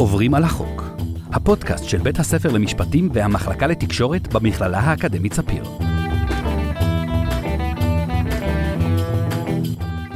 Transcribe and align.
עוברים 0.00 0.34
על 0.34 0.44
החוק, 0.44 0.84
הפודקאסט 1.32 1.84
של 1.84 1.98
בית 1.98 2.18
הספר 2.18 2.52
למשפטים 2.52 3.08
והמחלקה 3.12 3.66
לתקשורת 3.66 4.32
במכללה 4.32 4.78
האקדמית 4.78 5.32
ספיר. 5.32 5.64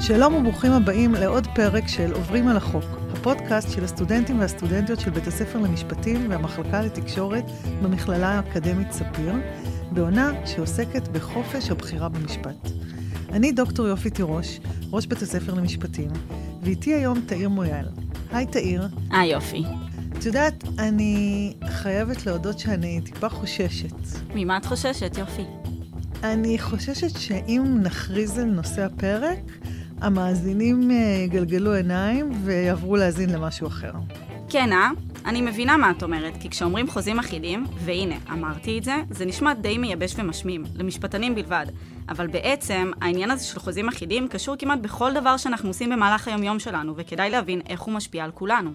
שלום 0.01 0.35
וברוכים 0.35 0.73
הבאים 0.73 1.15
לעוד 1.15 1.47
פרק 1.55 1.89
של 1.89 2.13
עוברים 2.13 2.49
על 2.49 2.57
החוק, 2.57 2.85
הפודקאסט 3.13 3.71
של 3.71 3.85
הסטודנטים 3.85 4.41
והסטודנטיות 4.41 5.01
של 5.01 5.11
בית 5.11 5.27
הספר 5.27 5.59
למשפטים 5.59 6.31
והמחלקה 6.31 6.81
לתקשורת 6.81 7.45
במכללה 7.83 8.29
האקדמית 8.29 8.93
ספיר, 8.93 9.35
בעונה 9.93 10.33
שעוסקת 10.47 11.09
בחופש 11.09 11.71
הבחירה 11.71 12.09
במשפט. 12.09 12.69
אני 13.33 13.53
דוקטור 13.53 13.87
יופי 13.87 14.11
תירוש, 14.11 14.61
ראש 14.93 15.07
בית 15.07 15.23
הספר 15.23 15.55
למשפטים, 15.55 16.11
ואיתי 16.63 16.95
היום 16.95 17.21
תאיר 17.27 17.49
מויאל. 17.49 18.04
היי 18.35 18.47
תאיר. 18.47 18.89
היי 19.11 19.33
יופי. 19.33 19.65
את 20.19 20.25
יודעת, 20.25 20.65
אני 20.79 21.53
חייבת 21.69 22.27
להודות 22.27 22.59
שאני 22.59 23.01
טיפה 23.05 23.29
חוששת. 23.29 23.95
ממה 24.35 24.57
את 24.57 24.65
חוששת, 24.65 25.19
יופי? 25.19 25.45
אני 26.23 26.59
חוששת 26.59 27.19
שאם 27.19 27.79
נכריז 27.83 28.39
על 28.39 28.45
נושא 28.45 28.85
הפרק, 28.85 29.39
המאזינים 30.01 30.91
אה, 30.91 30.97
יגלגלו 31.25 31.73
עיניים 31.73 32.33
ויעברו 32.45 32.97
להאזין 32.97 33.31
למשהו 33.31 33.67
אחר. 33.67 33.93
כן, 34.49 34.73
אה? 34.73 34.91
אני 35.27 35.41
מבינה 35.43 35.77
מה 35.77 35.91
את 35.91 36.03
אומרת, 36.03 36.33
כי 36.41 36.51
כשאומרים 36.51 36.91
חוזים 36.91 37.19
אחידים, 37.19 37.67
והנה, 37.85 38.15
אמרתי 38.33 38.79
את 38.79 38.85
זה, 38.85 38.95
זה 39.11 39.25
נשמע 39.25 39.55
די 39.55 39.79
מייבש 39.79 40.15
ומשמים, 40.19 40.65
למשפטנים 40.75 41.35
בלבד. 41.35 41.67
אבל 42.09 42.27
בעצם, 42.27 42.91
העניין 43.01 43.31
הזה 43.31 43.45
של 43.45 43.59
חוזים 43.59 43.89
אחידים 43.89 44.29
קשור 44.29 44.57
כמעט 44.57 44.79
בכל 44.79 45.15
דבר 45.15 45.37
שאנחנו 45.37 45.69
עושים 45.69 45.91
במהלך 45.91 46.29
היומיום 46.29 46.59
שלנו, 46.59 46.95
וכדאי 46.97 47.31
להבין 47.31 47.61
איך 47.69 47.81
הוא 47.81 47.95
משפיע 47.95 48.25
על 48.25 48.31
כולנו. 48.31 48.71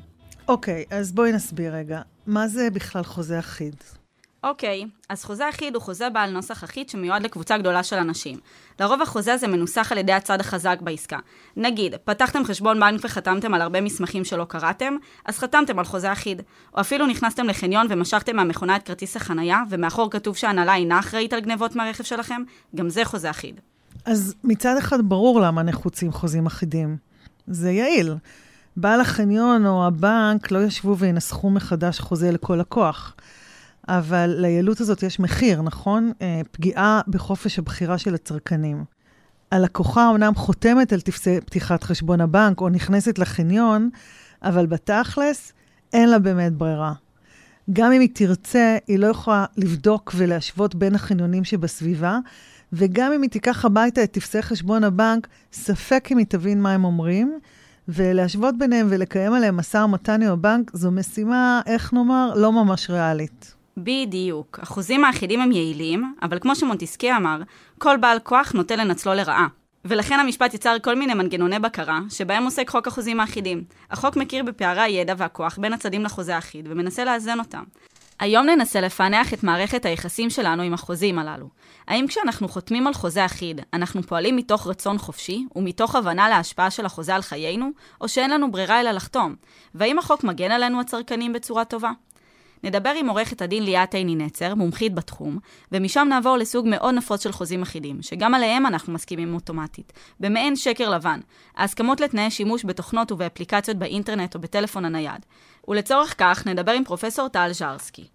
אוקיי, 0.48 0.86
אז 0.90 1.12
בואי 1.12 1.32
נסביר 1.32 1.76
רגע. 1.76 2.02
מה 2.28 2.48
זה 2.48 2.70
בכלל 2.74 3.04
חוזה 3.04 3.40
אחיד? 3.40 3.76
אוקיי, 4.44 4.86
אז 5.10 5.24
חוזה 5.24 5.50
אחיד 5.50 5.76
הוא 5.76 5.84
חוזה 5.84 6.10
בעל 6.10 6.32
נוסח 6.32 6.64
אחיד 6.64 6.90
שמיועד 6.90 7.24
לקבוצה 7.24 7.58
גדולה 7.58 7.84
של 7.84 7.96
אנשים. 7.96 8.38
לרוב 8.80 9.02
החוזה 9.02 9.34
הזה 9.34 9.48
מנוסח 9.48 9.92
על 9.92 9.98
ידי 9.98 10.14
הצד 10.14 10.40
החזק 10.40 10.78
בעסקה. 10.82 11.18
נגיד, 11.58 11.96
פתחתם 12.04 12.44
חשבון 12.44 12.80
בנק 12.80 13.02
וחתמתם 13.04 13.54
על 13.54 13.62
הרבה 13.62 13.82
מסמכים 13.82 14.26
שלא 14.26 14.46
קראתם, 14.46 14.96
אז 15.26 15.38
חתמתם 15.38 15.80
על 15.80 15.86
חוזה 15.86 16.12
אחיד. 16.12 16.42
או 16.74 16.82
אפילו 16.82 17.08
נכנסתם 17.08 17.48
לחניון 17.48 17.88
ומשכתם 17.90 18.36
מהמכונה 18.36 18.76
את 18.76 18.84
כרטיס 18.84 19.16
החנייה, 19.16 19.64
ומאחור 19.70 20.12
כתוב 20.12 20.36
שההנהלה 20.36 20.76
אינה 20.76 21.00
אחראית 21.00 21.34
על 21.34 21.40
גנבות 21.40 21.76
מהרכב 21.76 22.04
שלכם, 22.04 22.42
גם 22.76 22.90
זה 22.90 23.06
חוזה 23.06 23.30
אחיד. 23.30 23.60
אז 24.06 24.36
מצד 24.44 24.78
אחד 24.78 25.10
ברור 25.10 25.42
למה 25.42 25.64
נחוצים 25.64 26.12
חוזים 26.12 26.46
אחידים. 26.46 26.98
זה 27.48 27.72
יעיל. 27.72 28.16
בעל 28.78 29.02
החניון 29.02 29.66
או 29.66 29.88
הבנק 29.88 30.52
לא 30.52 30.60
ישבו 30.60 30.98
וינסחו 30.98 31.50
מחדש 31.50 32.00
חוזה 32.00 32.32
לכל 32.32 32.56
לקוח. 32.56 33.16
אבל 33.90 34.36
ליעילות 34.38 34.82
הזאת 34.82 35.04
יש 35.04 35.20
מחיר, 35.20 35.62
נכון? 35.62 36.12
אה, 36.22 36.42
פגיעה 36.52 37.02
בחופש 37.08 37.60
הבחירה 37.60 37.98
של 37.98 38.16
הצרכנים. 38.16 38.84
הלקוחה 39.52 40.08
אומנם 40.08 40.36
חותמת 40.36 40.94
על 40.94 41.02
טפסי 41.02 41.42
פתיחת 41.42 41.84
חשבון 41.84 42.22
הבנק 42.22 42.62
או 42.62 42.70
נכנסת 42.70 43.20
לחניון, 43.20 43.90
אבל 44.44 44.66
בתכלס 44.66 45.54
אין 45.94 46.10
לה 46.10 46.20
באמת 46.20 46.54
ברירה. 46.54 46.94
גם 47.74 47.92
אם 47.92 48.02
היא 48.02 48.10
תרצה, 48.14 48.78
היא 48.88 49.00
לא 49.00 49.08
יכולה 49.08 49.46
לבדוק 49.58 50.12
ולהשוות 50.16 50.76
בין 50.76 50.96
החניונים 50.96 51.44
שבסביבה, 51.44 52.20
וגם 52.74 53.12
אם 53.12 53.22
היא 53.22 53.30
תיקח 53.30 53.66
הביתה 53.66 54.04
את 54.04 54.12
טפסי 54.12 54.42
חשבון 54.42 54.84
הבנק, 54.84 55.28
ספק 55.54 56.08
אם 56.12 56.18
היא 56.18 56.26
תבין 56.26 56.62
מה 56.62 56.74
הם 56.74 56.86
אומרים, 56.86 57.40
ולהשוות 57.88 58.58
ביניהם 58.58 58.88
ולקיים 58.90 59.34
עליהם 59.34 59.58
משא 59.58 59.78
ומתן 59.78 60.22
עם 60.22 60.32
הבנק, 60.32 60.72
זו 60.74 60.92
משימה, 60.92 61.62
איך 61.66 61.94
נאמר, 61.94 62.34
לא 62.36 62.52
ממש 62.52 62.90
ריאלית. 62.90 63.59
בדיוק. 63.84 64.60
החוזים 64.62 65.04
האחידים 65.04 65.42
הם 65.42 65.52
יעילים, 65.52 66.16
אבל 66.22 66.40
כמו 66.40 66.56
שמונטיסקי 66.56 67.12
אמר, 67.12 67.42
כל 67.78 67.98
בעל 67.98 68.20
כוח 68.20 68.52
נוטה 68.52 68.76
לנצלו 68.76 69.14
לרעה. 69.14 69.48
ולכן 69.86 70.20
המשפט 70.20 70.54
יצר 70.54 70.76
כל 70.84 70.96
מיני 70.96 71.14
מנגנוני 71.14 71.60
בקרה, 71.60 72.00
שבהם 72.10 72.44
עוסק 72.44 72.70
חוק 72.70 72.88
החוזים 72.88 73.20
האחידים. 73.20 73.64
החוק 73.92 74.16
מכיר 74.16 74.44
בפערי 74.44 74.82
הידע 74.82 75.14
והכוח 75.18 75.58
בין 75.58 75.74
הצדדים 75.74 76.04
לחוזה 76.04 76.36
האחיד, 76.36 76.68
ומנסה 76.70 77.06
לאזן 77.06 77.40
אותם. 77.40 77.64
היום 78.20 78.46
ננסה 78.46 78.82
לפענח 78.82 79.34
את 79.34 79.44
מערכת 79.44 79.86
היחסים 79.86 80.30
שלנו 80.30 80.64
עם 80.64 80.74
החוזים 80.74 81.20
הללו. 81.20 81.50
האם 81.88 82.08
כשאנחנו 82.08 82.48
חותמים 82.48 82.88
על 82.88 82.94
חוזה 82.94 83.26
אחיד, 83.26 83.62
אנחנו 83.74 84.04
פועלים 84.04 84.36
מתוך 84.36 84.68
רצון 84.68 84.98
חופשי, 84.98 85.46
ומתוך 85.56 85.96
הבנה 85.96 86.30
להשפעה 86.30 86.72
של 86.72 86.86
החוזה 86.86 87.16
על 87.16 87.22
חיינו, 87.22 87.70
או 88.02 88.08
שאין 88.08 88.32
לנו 88.32 88.52
ברירה 88.52 88.82
אלא 88.82 88.92
לחתום? 88.92 89.36
והאם 89.76 90.00
החוק 90.00 90.24
מגן 90.24 90.52
עלינו 90.52 90.80
הצרכנים 90.80 91.34
בצורה 91.34 91.66
טובה? 91.66 91.92
נדבר 92.64 92.90
עם 92.90 93.10
עורכת 93.10 93.42
הדין 93.42 93.64
ליאת 93.64 93.94
עיני 93.94 94.16
נצר, 94.16 94.56
מומחית 94.56 94.94
בתחום, 94.94 95.38
ומשם 95.72 96.08
נעבור 96.10 96.38
לסוג 96.38 96.68
מאוד 96.70 96.96
נפוץ 96.96 97.24
של 97.24 97.32
חוזים 97.32 97.62
אחידים, 97.62 98.02
שגם 98.02 98.34
עליהם 98.34 98.66
אנחנו 98.66 98.94
מסכימים 98.94 99.34
אוטומטית, 99.34 99.94
במעין 100.20 100.56
שקר 100.56 100.90
לבן, 100.90 101.20
ההסכמות 101.58 102.02
לתנאי 102.02 102.32
שימוש 102.32 102.66
בתוכנות 102.66 103.12
ובאפליקציות 103.12 103.78
באינטרנט 103.78 104.36
או 104.36 104.40
בטלפון 104.40 104.86
הנייד. 104.86 105.26
ולצורך 105.68 106.16
כך 106.18 106.48
נדבר 106.48 106.72
עם 106.72 106.84
פרופסור 106.84 107.28
טל 107.28 107.50
ז'רסקי. 107.52 108.08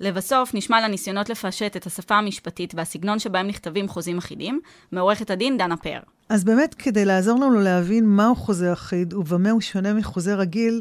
לבסוף, 0.00 0.54
נשמע 0.54 0.88
לניסיונות 0.88 1.28
לפשט 1.28 1.76
את 1.76 1.86
השפה 1.86 2.14
המשפטית 2.14 2.74
והסגנון 2.74 3.18
שבהם 3.18 3.46
נכתבים 3.46 3.88
חוזים 3.88 4.18
אחידים, 4.18 4.60
מעורכת 4.92 5.30
הדין 5.30 5.58
דנה 5.58 5.76
פאר. 5.76 6.00
אז 6.28 6.44
באמת, 6.44 6.74
כדי 6.74 7.04
לעזור 7.04 7.40
לנו 7.40 7.60
להבין 7.60 8.06
מהו 8.06 8.34
חוזה 8.34 8.72
אחיד 8.72 9.14
ובמה 9.14 9.50
הוא 9.50 9.60
שונה 9.60 9.94
מחוזה 9.94 10.34
רגיל, 10.34 10.80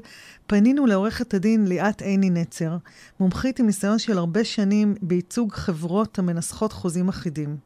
פנינו 0.56 0.86
לעורכת 0.86 1.34
הדין 1.34 1.68
ליאת 1.68 2.02
עיני 2.02 2.30
נצר, 2.30 2.78
מומחית 3.20 3.60
עם 3.60 3.66
ניסיון 3.66 4.00
של 4.00 4.18
הרבה 4.18 4.44
שנים 4.44 4.96
בייצוג 5.02 5.54
חברות 5.54 6.20
המנסחות 6.20 6.72
חוזים 6.74 7.10
אחידים. 7.10 7.58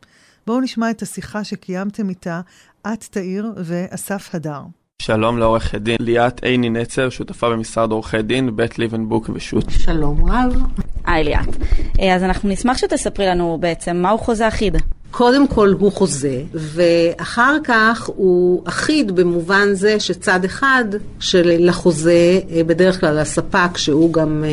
בואו 0.48 0.62
נשמע 0.62 0.90
את 0.90 1.02
השיחה 1.02 1.44
שקיימתם 1.44 2.10
איתה, 2.10 2.42
את 2.88 3.04
תאיר 3.04 3.54
ואסף 3.58 4.36
הדר. 4.36 4.62
שלום 5.02 5.38
לעורכת 5.38 5.82
דין 5.82 5.98
ליאת 6.00 6.44
עיני 6.44 6.70
נצר, 6.70 7.10
שותפה 7.10 7.50
במשרד 7.50 7.92
עורכי 7.92 8.22
דין, 8.22 8.56
בית 8.56 8.80
ליבנבוק 8.80 9.30
ושות'. 9.34 9.70
שלום 9.70 10.30
רב. 10.30 10.56
היי 11.06 11.24
ליאת. 11.24 11.56
אה, 12.00 12.16
אז 12.16 12.24
אנחנו 12.24 12.50
נשמח 12.50 12.78
שתספרי 12.78 13.28
לנו 13.28 13.58
בעצם 13.62 13.96
מהו 13.96 14.18
חוזה 14.18 14.48
אחיד. 14.48 14.78
קודם 15.18 15.48
כל 15.48 15.74
הוא 15.80 15.92
חוזה, 15.92 16.42
ואחר 16.54 17.58
כך 17.64 18.10
הוא 18.16 18.64
אחיד 18.68 19.16
במובן 19.16 19.74
זה 19.74 20.00
שצד 20.00 20.46
אחד 20.46 20.86
של 21.20 21.56
לחוזה, 21.60 22.40
אה, 22.52 22.64
בדרך 22.64 23.00
כלל 23.00 23.20
הספק, 23.20 23.78
שהוא 23.78 24.14
גם 24.14 24.44
אה, 24.44 24.50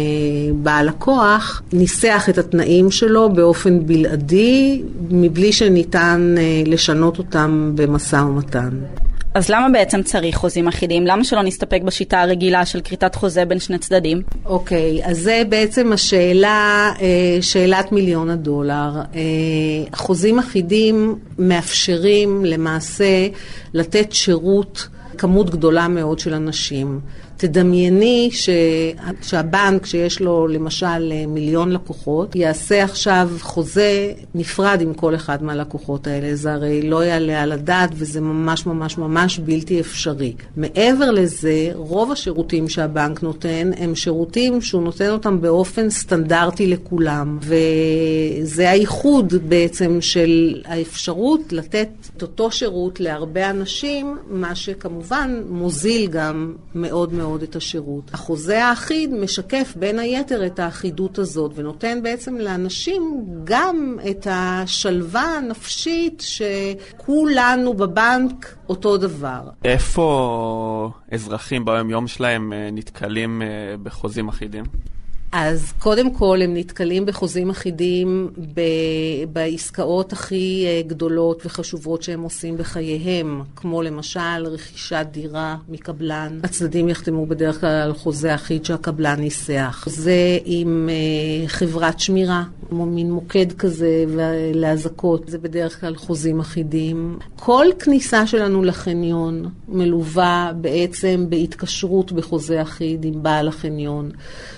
בעל 0.54 0.88
הכוח, 0.88 1.62
ניסח 1.72 2.26
את 2.28 2.38
התנאים 2.38 2.90
שלו 2.90 3.32
באופן 3.32 3.86
בלעדי, 3.86 4.82
מבלי 5.10 5.52
שניתן 5.52 6.34
לשנות 6.66 7.18
אותם 7.18 7.72
במשא 7.74 8.16
ומתן. 8.16 8.70
אז 9.34 9.48
למה 9.50 9.68
בעצם 9.68 10.02
צריך 10.02 10.36
חוזים 10.36 10.68
אחידים? 10.68 11.06
למה 11.06 11.24
שלא 11.24 11.42
נסתפק 11.42 11.82
בשיטה 11.84 12.22
הרגילה 12.22 12.66
של 12.66 12.80
כריתת 12.80 13.14
חוזה 13.14 13.44
בין 13.44 13.58
שני 13.58 13.78
צדדים? 13.78 14.22
אוקיי, 14.44 15.02
okay, 15.02 15.06
אז 15.08 15.18
זה 15.18 15.42
בעצם 15.48 15.92
השאלה, 15.92 16.92
אה, 17.00 17.38
שאלת 17.40 17.92
מיליון 17.92 18.30
הדולר. 18.30 18.90
אה, 19.14 19.20
חוזים 19.94 20.38
אחידים 20.38 21.18
מאפשרים 21.38 22.44
למעשה 22.44 23.28
לתת 23.74 24.12
שירות 24.12 24.88
כמות 25.18 25.50
גדולה 25.50 25.88
מאוד 25.88 26.18
של 26.18 26.34
אנשים. 26.34 27.00
תדמייני 27.46 28.28
ש... 28.32 28.48
שהבנק, 29.22 29.86
שיש 29.86 30.20
לו 30.20 30.46
למשל 30.46 31.26
מיליון 31.28 31.72
לקוחות, 31.72 32.36
יעשה 32.36 32.84
עכשיו 32.84 33.30
חוזה 33.40 34.12
נפרד 34.34 34.80
עם 34.80 34.94
כל 34.94 35.14
אחד 35.14 35.42
מהלקוחות 35.42 36.06
האלה. 36.06 36.34
זה 36.34 36.52
הרי 36.52 36.82
לא 36.82 37.04
יעלה 37.04 37.42
על 37.42 37.52
הדעת 37.52 37.90
וזה 37.94 38.20
ממש 38.20 38.66
ממש 38.66 38.98
ממש 38.98 39.38
בלתי 39.38 39.80
אפשרי. 39.80 40.32
מעבר 40.56 41.10
לזה, 41.10 41.70
רוב 41.74 42.12
השירותים 42.12 42.68
שהבנק 42.68 43.22
נותן 43.22 43.70
הם 43.76 43.94
שירותים 43.94 44.60
שהוא 44.60 44.82
נותן 44.82 45.10
אותם 45.10 45.40
באופן 45.40 45.90
סטנדרטי 45.90 46.66
לכולם. 46.66 47.38
וזה 47.40 48.70
הייחוד 48.70 49.34
בעצם 49.48 50.00
של 50.00 50.62
האפשרות 50.64 51.52
לתת 51.52 51.88
את 52.16 52.22
אותו 52.22 52.50
שירות 52.50 53.00
להרבה 53.00 53.50
אנשים, 53.50 54.16
מה 54.30 54.54
שכמובן 54.54 55.42
מוזיל 55.48 56.06
גם 56.06 56.52
מאוד 56.74 57.14
מאוד. 57.14 57.33
מאוד 57.34 57.42
את 57.42 57.56
השירות. 57.56 58.14
החוזה 58.14 58.64
האחיד 58.64 59.14
משקף 59.14 59.74
בין 59.76 59.98
היתר 59.98 60.46
את 60.46 60.58
האחידות 60.58 61.18
הזאת, 61.18 61.52
ונותן 61.54 62.02
בעצם 62.02 62.36
לאנשים 62.36 63.24
גם 63.44 63.98
את 64.10 64.26
השלווה 64.30 65.38
הנפשית 65.38 66.22
שכולנו 66.26 67.74
בבנק 67.74 68.54
אותו 68.68 68.96
דבר. 68.96 69.40
איפה 69.64 70.90
אזרחים 71.12 71.64
ביום 71.64 71.90
יום 71.90 72.06
שלהם 72.06 72.52
אה, 72.52 72.68
נתקלים 72.72 73.42
אה, 73.42 73.46
בחוזים 73.82 74.28
אחידים? 74.28 74.64
אז 75.36 75.72
קודם 75.78 76.14
כל 76.14 76.38
הם 76.42 76.54
נתקלים 76.56 77.06
בחוזים 77.06 77.50
אחידים 77.50 78.30
ב- 78.54 79.24
בעסקאות 79.32 80.12
הכי 80.12 80.64
אה, 80.66 80.82
גדולות 80.86 81.46
וחשובות 81.46 82.02
שהם 82.02 82.22
עושים 82.22 82.56
בחייהם, 82.56 83.42
כמו 83.56 83.82
למשל 83.82 84.46
רכישת 84.46 85.06
דירה 85.10 85.56
מקבלן. 85.68 86.40
הצדדים 86.42 86.88
יחתמו 86.88 87.26
בדרך 87.26 87.60
כלל 87.60 87.70
על 87.70 87.94
חוזה 87.94 88.34
אחיד 88.34 88.64
שהקבלן 88.64 89.20
ניסח. 89.20 89.84
זה 89.88 90.38
עם 90.44 90.88
אה, 90.92 91.48
חברת 91.48 92.00
שמירה, 92.00 92.44
כמו 92.68 92.86
מין 92.86 93.12
מוקד 93.12 93.52
כזה 93.52 94.04
לאזעקות, 94.54 95.28
זה 95.28 95.38
בדרך 95.38 95.80
כלל 95.80 95.96
חוזים 95.96 96.40
אחידים. 96.40 97.18
כל 97.36 97.66
כניסה 97.78 98.26
שלנו 98.26 98.62
לחניון 98.62 99.48
מלווה 99.68 100.52
בעצם 100.60 101.26
בהתקשרות 101.28 102.12
בחוזה 102.12 102.62
אחיד 102.62 103.04
עם 103.04 103.22
בעל 103.22 103.48
החניון. 103.48 104.10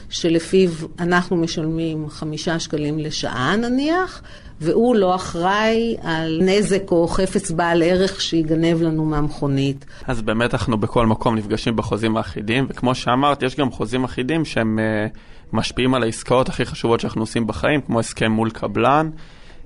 שלפיו 0.08 0.70
אנחנו 0.98 1.36
משלמים 1.36 2.08
חמישה 2.08 2.58
שקלים 2.58 2.98
לשעה 2.98 3.56
נניח, 3.56 4.22
והוא 4.60 4.96
לא 4.96 5.14
אחראי 5.14 5.96
על 6.02 6.40
נזק 6.42 6.90
או 6.90 7.08
חפץ 7.08 7.50
בעל 7.50 7.82
ערך 7.82 8.20
שיגנב 8.20 8.82
לנו 8.82 9.04
מהמכונית. 9.04 9.86
אז 10.06 10.22
באמת 10.22 10.54
אנחנו 10.54 10.76
בכל 10.76 11.06
מקום 11.06 11.34
נפגשים 11.34 11.76
בחוזים 11.76 12.16
האחידים, 12.16 12.66
וכמו 12.68 12.94
שאמרת, 12.94 13.42
יש 13.42 13.56
גם 13.56 13.70
חוזים 13.70 14.04
אחידים 14.04 14.44
שהם 14.44 14.78
uh, 14.78 15.16
משפיעים 15.52 15.94
על 15.94 16.02
העסקאות 16.02 16.48
הכי 16.48 16.64
חשובות 16.64 17.00
שאנחנו 17.00 17.22
עושים 17.22 17.46
בחיים, 17.46 17.80
כמו 17.80 18.00
הסכם 18.00 18.32
מול 18.32 18.50
קבלן. 18.50 19.10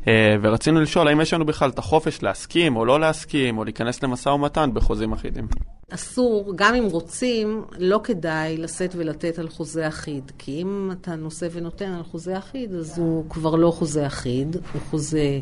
Uh, 0.00 0.06
ורצינו 0.42 0.80
לשאול 0.80 1.08
האם 1.08 1.20
יש 1.20 1.34
לנו 1.34 1.46
בכלל 1.46 1.70
את 1.70 1.78
החופש 1.78 2.22
להסכים 2.22 2.76
או 2.76 2.84
לא 2.84 3.00
להסכים, 3.00 3.58
או 3.58 3.64
להיכנס 3.64 4.02
למשא 4.02 4.28
ומתן 4.28 4.70
בחוזים 4.74 5.12
אחידים. 5.12 5.46
אסור, 5.90 6.52
גם 6.56 6.74
אם 6.74 6.84
רוצים, 6.84 7.64
לא 7.78 8.00
כדאי 8.04 8.56
לשאת 8.56 8.94
ולתת 8.96 9.38
על 9.38 9.48
חוזה 9.48 9.88
אחיד. 9.88 10.32
כי 10.38 10.62
אם 10.62 10.90
אתה 10.92 11.14
נושא 11.14 11.48
ונותן 11.52 11.92
על 11.92 12.02
חוזה 12.02 12.38
אחיד, 12.38 12.74
אז 12.74 12.98
הוא 12.98 13.24
כבר 13.30 13.54
לא 13.54 13.70
חוזה 13.70 14.06
אחיד, 14.06 14.56
הוא 14.72 14.80
חוזה 14.90 15.40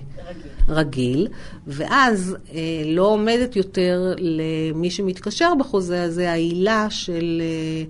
רגיל. 0.69 0.89
רגיל 0.89 1.29
ואז 1.67 2.37
אה, 2.55 2.61
לא 2.87 3.03
עומדת 3.03 3.57
יותר 3.57 4.15
למי 4.19 4.91
שמתקשר 4.91 5.53
בחוזה 5.59 6.03
הזה 6.03 6.31
העילה 6.31 6.87
של 6.91 7.43
אה, 7.43 7.85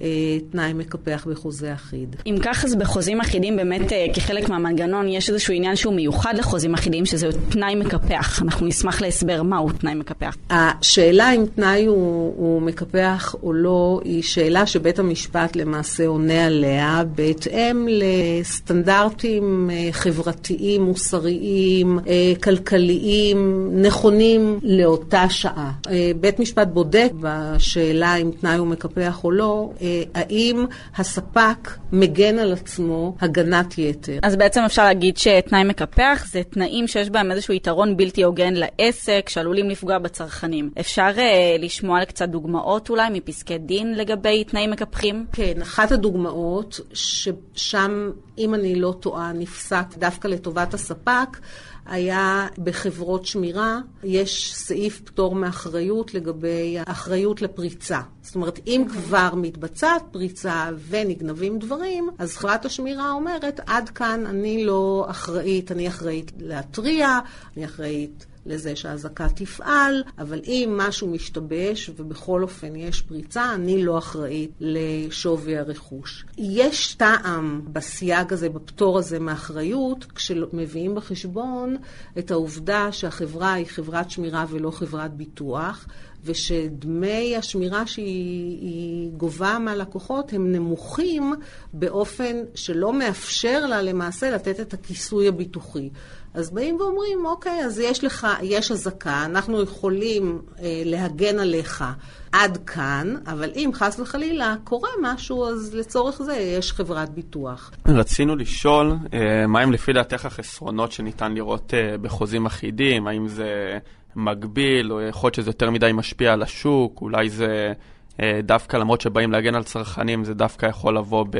אה, 0.00 0.38
תנאי 0.50 0.72
מקפח 0.72 1.26
בחוזה 1.30 1.74
אחיד. 1.74 2.16
אם 2.26 2.36
כך, 2.42 2.64
אז 2.64 2.76
בחוזים 2.76 3.20
אחידים 3.20 3.56
באמת 3.56 3.92
אה, 3.92 4.06
כחלק 4.14 4.48
מהמנגנון 4.48 5.08
יש 5.08 5.30
איזשהו 5.30 5.54
עניין 5.54 5.76
שהוא 5.76 5.94
מיוחד 5.94 6.34
לחוזים 6.36 6.74
אחידים, 6.74 7.06
שזה 7.06 7.28
תנאי 7.50 7.74
מקפח. 7.74 8.42
אנחנו 8.42 8.66
נשמח 8.66 9.00
להסבר 9.00 9.42
מהו 9.42 9.72
תנאי 9.72 9.94
מקפח. 9.94 10.36
השאלה 10.50 11.32
אם 11.32 11.44
תנאי 11.54 11.86
הוא... 11.86 12.03
הוא, 12.36 12.62
מקפח 12.62 13.34
או 13.42 13.52
לא, 13.52 14.00
היא 14.04 14.22
שאלה 14.22 14.66
שבית 14.66 14.98
המשפט 14.98 15.56
למעשה 15.56 16.06
עונה 16.06 16.46
עליה 16.46 17.02
בהתאם 17.14 17.88
לסטנדרטים 17.90 19.70
אה, 19.72 19.88
חברתיים, 19.92 20.82
מוסריים, 20.82 21.98
אה, 21.98 22.32
כלכליים, 22.42 23.70
נכונים 23.74 24.58
לאותה 24.62 25.28
שעה. 25.28 25.72
אה, 25.90 26.10
בית 26.20 26.40
משפט 26.40 26.68
בודק 26.68 27.10
בשאלה 27.20 28.16
אם 28.16 28.30
תנאי 28.40 28.56
הוא 28.56 28.66
מקפח 28.66 29.24
או 29.24 29.30
לא, 29.30 29.70
האם 30.14 30.64
הספק 30.96 31.70
מגן 31.92 32.38
על 32.38 32.52
עצמו 32.52 33.16
הגנת 33.20 33.78
יתר. 33.78 34.18
אז 34.22 34.36
בעצם 34.36 34.60
אפשר 34.66 34.84
להגיד 34.84 35.16
שתנאי 35.16 35.64
מקפח 35.64 36.26
זה 36.30 36.42
תנאים 36.50 36.86
שיש 36.88 37.10
בהם 37.10 37.30
איזשהו 37.30 37.54
יתרון 37.54 37.96
בלתי 37.96 38.22
הוגן 38.22 38.54
לעסק, 38.54 39.28
שעלולים 39.28 39.70
לפגוע 39.70 39.98
בצרכנים. 39.98 40.70
אפשר 40.80 41.10
לשמוע 41.58 41.84
לשמוע 41.84 41.93
על 41.94 42.04
קצת 42.04 42.28
דוגמאות 42.28 42.90
אולי 42.90 43.08
מפסקי 43.12 43.58
דין 43.58 43.94
לגבי 43.94 44.44
תנאים 44.44 44.70
מקפחים? 44.70 45.26
כן, 45.32 45.62
אחת 45.62 45.92
הדוגמאות 45.92 46.80
ששם, 46.92 48.10
אם 48.38 48.54
אני 48.54 48.80
לא 48.80 48.94
טועה, 49.00 49.32
נפסק 49.32 49.86
דווקא 49.98 50.28
לטובת 50.28 50.74
הספק, 50.74 51.38
היה 51.86 52.46
בחברות 52.58 53.26
שמירה, 53.26 53.78
יש 54.04 54.54
סעיף 54.54 55.00
פטור 55.00 55.34
מאחריות 55.34 56.14
לגבי 56.14 56.76
האחריות 56.86 57.42
לפריצה. 57.42 58.00
זאת 58.22 58.34
אומרת, 58.34 58.60
אם 58.66 58.84
כבר 58.88 59.30
מתבצעת 59.34 60.02
פריצה 60.10 60.68
ונגנבים 60.88 61.58
דברים, 61.58 62.08
אז 62.18 62.36
חברת 62.36 62.64
השמירה 62.64 63.12
אומרת, 63.12 63.60
עד 63.66 63.88
כאן 63.88 64.26
אני 64.26 64.64
לא 64.64 65.06
אחראית, 65.10 65.72
אני 65.72 65.88
אחראית 65.88 66.32
להתריע, 66.38 67.18
אני 67.56 67.64
אחראית... 67.64 68.26
לזה 68.46 68.76
שהאזעקה 68.76 69.28
תפעל, 69.28 70.02
אבל 70.18 70.40
אם 70.44 70.74
משהו 70.76 71.08
משתבש 71.08 71.90
ובכל 71.96 72.42
אופן 72.42 72.76
יש 72.76 73.02
פריצה, 73.02 73.54
אני 73.54 73.84
לא 73.84 73.98
אחראית 73.98 74.50
לשווי 74.60 75.58
הרכוש. 75.58 76.24
יש 76.38 76.94
טעם 76.94 77.60
בסייג 77.72 78.32
הזה, 78.32 78.48
בפטור 78.48 78.98
הזה 78.98 79.18
מאחריות, 79.18 80.04
כשמביאים 80.14 80.94
בחשבון 80.94 81.76
את 82.18 82.30
העובדה 82.30 82.92
שהחברה 82.92 83.52
היא 83.52 83.66
חברת 83.66 84.10
שמירה 84.10 84.44
ולא 84.50 84.70
חברת 84.70 85.14
ביטוח, 85.14 85.86
ושדמי 86.24 87.36
השמירה 87.36 87.86
שהיא 87.86 89.10
גובה 89.16 89.58
מהלקוחות 89.58 90.32
הם 90.32 90.52
נמוכים 90.52 91.34
באופן 91.72 92.36
שלא 92.54 92.92
מאפשר 92.92 93.66
לה 93.66 93.82
למעשה 93.82 94.30
לתת 94.30 94.60
את 94.60 94.74
הכיסוי 94.74 95.28
הביטוחי. 95.28 95.90
אז 96.34 96.50
באים 96.50 96.76
ואומרים, 96.80 97.26
אוקיי, 97.26 97.64
אז 97.64 97.78
יש 97.78 98.04
לך, 98.04 98.26
יש 98.42 98.70
אזעקה, 98.70 99.24
אנחנו 99.24 99.62
יכולים 99.62 100.42
אה, 100.58 100.82
להגן 100.84 101.38
עליך 101.38 101.84
עד 102.32 102.58
כאן, 102.66 103.16
אבל 103.26 103.50
אם 103.56 103.70
חס 103.74 104.00
וחלילה 104.00 104.54
קורה 104.64 104.88
משהו, 105.02 105.46
אז 105.46 105.74
לצורך 105.74 106.22
זה 106.22 106.36
יש 106.36 106.72
חברת 106.72 107.10
ביטוח. 107.10 107.70
רצינו 107.88 108.36
לשאול, 108.36 108.92
אה, 109.14 109.46
מהם 109.46 109.72
לפי 109.72 109.92
דעתך 109.92 110.26
החסרונות 110.26 110.92
שניתן 110.92 111.34
לראות 111.34 111.74
אה, 111.74 111.98
בחוזים 111.98 112.46
אחידים? 112.46 113.06
האם 113.06 113.28
זה 113.28 113.78
מגביל, 114.16 114.92
או 114.92 115.00
יכול 115.00 115.26
להיות 115.28 115.34
שזה 115.34 115.48
יותר 115.48 115.70
מדי 115.70 115.90
משפיע 115.94 116.32
על 116.32 116.42
השוק? 116.42 117.00
אולי 117.02 117.30
זה 117.30 117.72
אה, 118.20 118.40
דווקא, 118.42 118.76
למרות 118.76 119.00
שבאים 119.00 119.32
להגן 119.32 119.54
על 119.54 119.62
צרכנים, 119.62 120.24
זה 120.24 120.34
דווקא 120.34 120.66
יכול 120.66 120.96
לבוא 120.98 121.24
ב, 121.30 121.38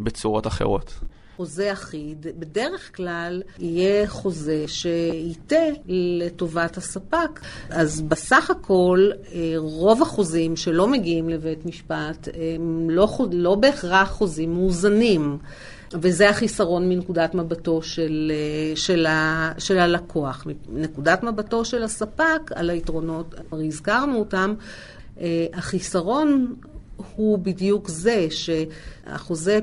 בצורות 0.00 0.46
אחרות. 0.46 1.00
חוזה 1.36 1.72
אחיד, 1.72 2.26
בדרך 2.38 2.96
כלל 2.96 3.42
יהיה 3.58 4.08
חוזה 4.08 4.64
שייטה 4.66 5.64
לטובת 5.86 6.76
הספק. 6.76 7.40
אז 7.70 8.00
בסך 8.00 8.50
הכל, 8.50 9.10
אה, 9.32 9.54
רוב 9.56 10.02
החוזים 10.02 10.56
שלא 10.56 10.88
מגיעים 10.88 11.28
לבית 11.28 11.66
משפט 11.66 12.28
הם 12.56 12.90
לא, 12.90 13.08
לא 13.32 13.54
בהכרח 13.54 14.10
חוזים 14.10 14.54
מאוזנים. 14.54 15.38
וזה 15.92 16.30
החיסרון 16.30 16.88
מנקודת 16.88 17.34
מבטו 17.34 17.82
של, 17.82 18.32
אה, 18.34 18.76
של, 18.76 19.06
ה, 19.06 19.52
של 19.58 19.78
הלקוח. 19.78 20.46
מנקודת 20.68 21.22
מבטו 21.22 21.64
של 21.64 21.82
הספק, 21.82 22.52
על 22.54 22.70
היתרונות, 22.70 23.34
כבר 23.48 23.58
הזכרנו 23.66 24.18
אותם, 24.18 24.54
אה, 25.20 25.46
החיסרון 25.54 26.54
הוא 27.16 27.38
בדיוק 27.38 27.88
זה 27.88 28.26
שהחוזה 28.30 29.58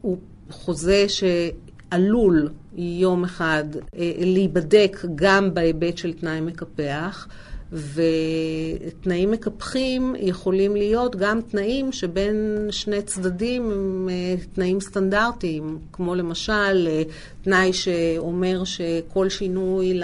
הוא 0.00 0.18
חוזה 0.50 1.06
שעלול 1.08 2.48
יום 2.76 3.24
אחד 3.24 3.64
אה, 3.98 4.12
להיבדק 4.18 4.96
גם 5.14 5.54
בהיבט 5.54 5.98
של 5.98 6.12
תנאי 6.12 6.40
מקפח. 6.40 7.28
ותנאים 7.74 9.30
מקפחים 9.30 10.14
יכולים 10.18 10.76
להיות 10.76 11.16
גם 11.16 11.40
תנאים 11.40 11.92
שבין 11.92 12.68
שני 12.70 13.02
צדדים 13.02 13.70
הם 13.70 14.08
אה, 14.10 14.34
תנאים 14.54 14.80
סטנדרטיים, 14.80 15.78
כמו 15.92 16.14
למשל 16.14 16.88
אה, 16.90 17.02
תנאי 17.42 17.72
שאומר 17.72 18.64
שכל 18.64 19.28
שינוי 19.28 20.00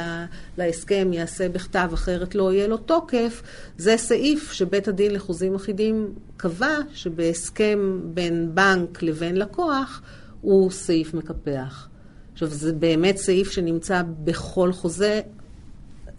להסכם 0.59 1.11
ייעשה 1.13 1.49
בכתב, 1.49 1.91
אחרת 1.95 2.35
לא 2.35 2.53
יהיה 2.53 2.67
לו 2.67 2.77
תוקף, 2.77 3.43
זה 3.79 3.97
סעיף 3.97 4.53
שבית 4.53 4.89
הדין 4.89 5.15
לחוזים 5.15 5.55
אחידים 5.55 6.09
קבע 6.37 6.79
שבהסכם 6.95 8.01
בין 8.05 8.51
בנק 8.55 9.03
לבין 9.03 9.37
לקוח 9.37 10.03
הוא 10.41 10.71
סעיף 10.71 11.15
מקפח. 11.15 11.89
עכשיו, 12.33 12.49
זה 12.49 12.73
באמת 12.73 13.17
סעיף 13.17 13.51
שנמצא 13.51 14.03
בכל 14.25 14.73
חוזה, 14.73 15.21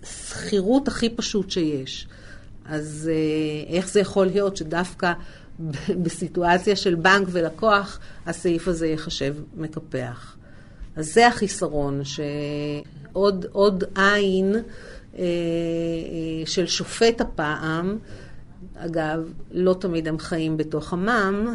שכירות 0.03 0.87
הכי 0.87 1.09
פשוט 1.09 1.51
שיש. 1.51 2.07
אז 2.65 3.09
אה, 3.13 3.75
איך 3.75 3.89
זה 3.89 3.99
יכול 3.99 4.25
להיות 4.25 4.57
שדווקא 4.57 5.13
בסיטואציה 6.03 6.75
של 6.75 6.95
בנק 6.95 7.27
ולקוח, 7.31 7.99
הסעיף 8.25 8.67
הזה 8.67 8.87
ייחשב 8.87 9.35
מקפח? 9.55 10.35
אז 10.95 11.13
זה 11.13 11.27
החיסרון, 11.27 12.01
שעוד 12.03 13.83
עין 13.95 14.55
אה, 14.55 14.61
אה, 15.19 15.25
של 16.45 16.67
שופט 16.67 17.21
הפעם, 17.21 17.97
אגב, 18.75 19.19
לא 19.51 19.75
תמיד 19.79 20.07
הם 20.07 20.19
חיים 20.19 20.57
בתוך 20.57 20.93
עמם, 20.93 21.53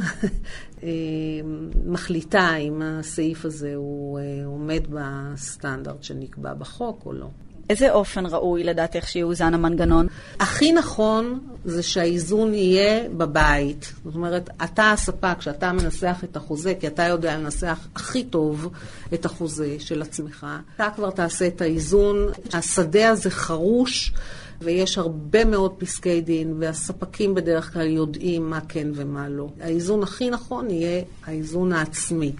מחליטה 1.87 2.57
אם 2.57 2.83
הסעיף 2.83 3.45
הזה 3.45 3.75
הוא 3.75 4.21
עומד 4.45 4.83
בסטנדרט 4.91 6.03
שנקבע 6.03 6.55
בחוק 6.55 7.07
או 7.07 7.13
לא. 7.13 7.29
איזה 7.71 7.93
אופן 7.93 8.27
ראוי 8.27 8.65
לדעתך 8.65 9.09
שיאוזן 9.09 9.55
המנגנון? 9.55 10.07
הכי 10.41 10.73
נכון 10.73 11.41
זה 11.65 11.83
שהאיזון 11.83 12.55
יהיה 12.55 13.09
בבית. 13.09 13.93
זאת 14.05 14.15
אומרת, 14.15 14.51
אתה 14.65 14.93
הספק, 14.93 15.35
כשאתה 15.39 15.73
מנסח 15.73 16.21
את 16.25 16.37
החוזה, 16.37 16.75
כי 16.81 16.87
אתה 16.87 17.03
יודע 17.03 17.39
לנסח 17.39 17.79
הכי 17.95 18.25
טוב 18.25 18.69
את 19.15 19.25
החוזה 19.25 19.77
של 19.79 20.03
עצמך, 20.03 20.47
אתה 20.77 20.89
כבר 20.97 21.11
תעשה 21.11 21.47
את 21.47 21.61
האיזון. 21.61 22.17
השדה 22.53 23.09
הזה 23.09 23.31
חרוש. 23.31 24.13
ויש 24.61 24.99
הרבה 24.99 25.45
מאוד 25.45 25.73
פסקי 25.79 26.21
דין, 26.21 26.55
והספקים 26.59 27.35
בדרך 27.35 27.73
כלל 27.73 27.87
יודעים 27.87 28.51
מה 28.51 28.61
כן 28.69 28.89
ומה 28.95 29.29
לא. 29.29 29.49
האיזון 29.61 30.03
הכי 30.03 30.31
נכון 30.31 30.71
יהיה 30.71 31.03
האיזון 31.27 31.73
העצמי. 31.73 32.33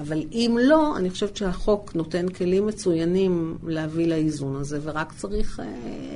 אבל 0.00 0.22
אם 0.32 0.58
לא, 0.60 0.96
אני 0.96 1.10
חושבת 1.10 1.36
שהחוק 1.36 1.94
נותן 1.94 2.28
כלים 2.28 2.66
מצוינים 2.66 3.58
להביא 3.66 4.06
לאיזון 4.06 4.56
הזה, 4.56 4.78
ורק 4.82 5.12
צריך 5.12 5.60
אה, 5.60 5.66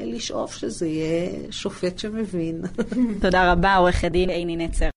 לשאוף 0.05 0.55
שזה 0.55 0.87
יהיה 0.87 1.31
שופט 1.51 1.99
שמבין. 1.99 2.63
תודה 3.23 3.53
רבה, 3.53 3.77
עורכת 3.77 4.13
דין 4.13 4.31
עיני 4.31 4.57
נצר. 4.57 4.89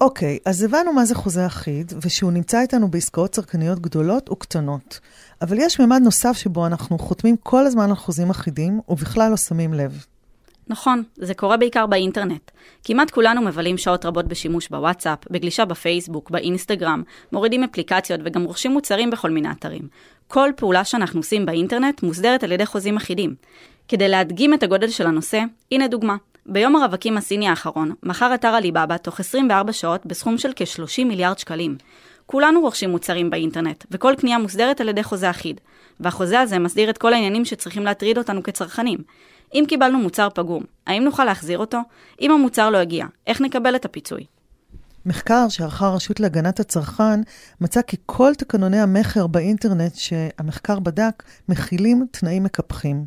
אוקיי, 0.00 0.38
okay, 0.40 0.50
אז 0.50 0.62
הבנו 0.62 0.92
מה 0.92 1.04
זה 1.04 1.14
חוזה 1.14 1.46
אחיד, 1.46 1.92
ושהוא 2.02 2.32
נמצא 2.32 2.60
איתנו 2.60 2.90
בעסקאות 2.90 3.30
צרכניות 3.30 3.80
גדולות 3.80 4.30
וקטנות. 4.30 5.00
אבל 5.42 5.56
יש 5.60 5.80
ממד 5.80 6.00
נוסף 6.04 6.32
שבו 6.32 6.66
אנחנו 6.66 6.98
חותמים 6.98 7.36
כל 7.42 7.66
הזמן 7.66 7.88
על 7.88 7.96
חוזים 7.96 8.30
אחידים, 8.30 8.80
ובכלל 8.88 9.30
לא 9.30 9.36
שמים 9.36 9.74
לב. 9.74 10.04
נכון, 10.68 11.02
זה 11.16 11.34
קורה 11.34 11.56
בעיקר 11.56 11.86
באינטרנט. 11.86 12.50
כמעט 12.84 13.10
כולנו 13.10 13.42
מבלים 13.42 13.78
שעות 13.78 14.06
רבות 14.06 14.28
בשימוש 14.28 14.68
בוואטסאפ, 14.68 15.18
בגלישה 15.30 15.64
בפייסבוק, 15.64 16.30
באינסטגרם, 16.30 17.02
מורידים 17.32 17.64
אפליקציות 17.64 18.20
וגם 18.24 18.42
רוכשים 18.44 18.70
מוצרים 18.70 19.10
בכל 19.10 19.30
מיני 19.30 19.50
אתרים. 19.50 19.88
כל 20.28 20.50
פעולה 20.56 20.84
שאנחנו 20.84 21.20
עושים 21.20 21.46
באינטרנט 21.46 22.02
מוסדרת 22.02 22.44
על 22.44 22.52
ידי 22.52 22.66
חוזים 22.66 22.96
אחידים. 22.96 23.34
כדי 23.88 24.08
להדגים 24.08 24.54
את 24.54 24.62
הגודל 24.62 24.88
של 24.88 25.06
הנושא, 25.06 25.42
הנה 25.72 25.88
דוגמה. 25.88 26.16
ביום 26.46 26.76
הרווקים 26.76 27.16
הסיני 27.16 27.48
האחרון, 27.48 27.92
מכר 28.02 28.34
אתר 28.34 28.48
עליבאבא 28.48 28.96
תוך 28.96 29.20
24 29.20 29.72
שעות 29.72 30.06
בסכום 30.06 30.38
של 30.38 30.52
כ-30 30.56 31.04
מיליארד 31.04 31.38
שקלים. 31.38 31.76
כולנו 32.26 32.60
רוכשים 32.60 32.90
מוצרים 32.90 33.30
באינטרנט, 33.30 33.84
וכל 33.90 34.14
קנייה 34.18 34.38
מוסדרת 34.38 34.80
על 34.80 34.88
ידי 34.88 35.02
חוזה 35.02 35.30
אחיד. 35.30 35.60
והחוזה 36.00 36.40
הזה 36.40 36.58
מסדיר 36.58 36.90
את 36.90 36.98
כל 36.98 37.12
העניינים 37.14 37.44
שצריכים 37.44 37.84
להטריד 37.84 38.18
אותנו 38.18 38.42
כצרכנים. 38.42 38.98
אם 39.54 39.64
קיבלנו 39.68 39.98
מוצר 39.98 40.28
פגום, 40.34 40.62
האם 40.86 41.04
נוכל 41.04 41.24
להחזיר 41.24 41.58
אותו? 41.58 41.78
אם 42.20 42.30
המוצר 42.30 42.70
לא 42.70 42.78
הגיע, 42.78 43.06
איך 43.26 43.40
נקבל 43.40 43.76
את 43.76 43.84
הפיצוי? 43.84 44.24
מחקר 45.06 45.48
שערכה 45.48 45.86
הרשות 45.86 46.20
להגנת 46.20 46.60
הצרכן 46.60 47.20
מצא 47.60 47.82
כי 47.82 47.96
כל 48.06 48.34
תקנוני 48.34 48.80
המכר 48.80 49.26
באינטרנט 49.26 49.94
שהמחקר 49.94 50.78
בדק 50.78 51.22
מכילים 51.48 52.06
תנאים 52.10 52.44
מקפחים. 52.44 53.04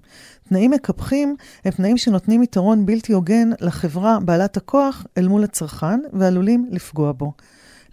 תנאים 0.49 0.71
מקפחים 0.71 1.35
הם 1.65 1.71
תנאים 1.71 1.97
שנותנים 1.97 2.43
יתרון 2.43 2.85
בלתי 2.85 3.13
הוגן 3.13 3.49
לחברה 3.61 4.17
בעלת 4.19 4.57
הכוח 4.57 5.05
אל 5.17 5.27
מול 5.27 5.43
הצרכן 5.43 5.99
ועלולים 6.13 6.67
לפגוע 6.71 7.11
בו. 7.11 7.33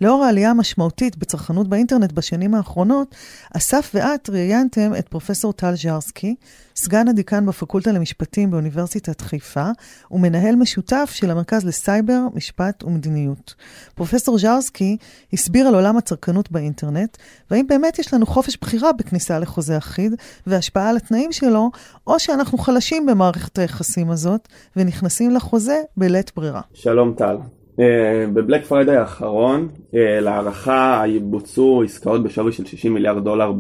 לאור 0.02 0.24
העלייה 0.24 0.50
המשמעותית 0.50 1.16
בצרכנות 1.16 1.68
באינטרנט 1.68 2.12
בשנים 2.12 2.54
האחרונות, 2.54 3.14
אסף 3.56 3.90
ואת 3.94 4.30
ראיינתם 4.30 4.92
את 4.98 5.08
פרופסור 5.08 5.52
טל 5.52 5.74
ז'רסקי, 5.76 6.34
סגן 6.76 7.08
הדיקן 7.08 7.46
בפקולטה 7.46 7.92
למשפטים 7.92 8.50
באוניברסיטת 8.50 9.20
חיפה, 9.20 9.66
ומנהל 10.10 10.56
משותף 10.56 11.10
של 11.14 11.30
המרכז 11.30 11.64
לסייבר, 11.64 12.20
משפט 12.34 12.84
ומדיניות. 12.84 13.54
פרופסור 13.94 14.38
ז'רסקי 14.38 14.96
הסביר 15.32 15.66
על 15.66 15.74
עולם 15.74 15.96
הצרכנות 15.96 16.50
באינטרנט, 16.50 17.16
והאם 17.50 17.66
באמת 17.66 17.98
יש 17.98 18.14
לנו 18.14 18.26
חופש 18.26 18.58
בחירה 18.60 18.92
בכניסה 18.92 19.38
לחוזה 19.38 19.78
אחיד, 19.78 20.14
והשפעה 20.46 20.88
על 20.88 20.96
התנאים 20.96 21.32
שלו, 21.32 21.70
או 22.06 22.18
שאנחנו 22.18 22.58
חלשים 22.58 23.06
במערכת 23.06 23.58
היחסים 23.58 24.10
הזאת, 24.10 24.48
ונכנסים 24.76 25.30
לחוזה 25.30 25.82
בלית 25.96 26.32
ברירה. 26.36 26.60
שלום 26.74 27.14
טל. 27.16 27.36
אה, 27.80 28.26
ב 28.34 28.39
Black 28.39 28.64
Friday 28.64 28.96
האחרון 28.96 29.68
אה, 29.94 30.20
להערכה 30.20 31.04
בוצעו 31.22 31.82
עסקאות 31.82 32.22
בשווי 32.22 32.52
של 32.52 32.64
60 32.64 32.94
מיליארד 32.94 33.24
דולר 33.24 33.52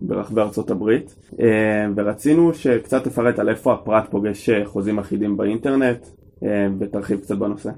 ברחבי 0.00 0.40
ארצות 0.40 0.70
הברית 0.70 1.14
אה, 1.40 1.86
ורצינו 1.96 2.54
שקצת 2.54 3.04
תפרט 3.04 3.38
על 3.38 3.48
איפה 3.48 3.74
הפרט 3.74 4.10
פוגש 4.10 4.50
חוזים 4.64 4.98
אחידים 4.98 5.36
באינטרנט 5.36 6.06
ותרחיב 6.80 7.20
קצת 7.20 7.36
בנושא. 7.36 7.70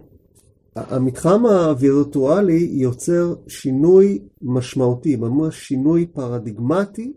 המתחם 0.76 1.46
הווירטואלי 1.46 2.68
יוצר 2.72 3.34
שינוי 3.48 4.18
משמעותי, 4.42 5.16
ממש 5.16 5.56
שינוי 5.56 6.06
פרדיגמטי 6.06 7.12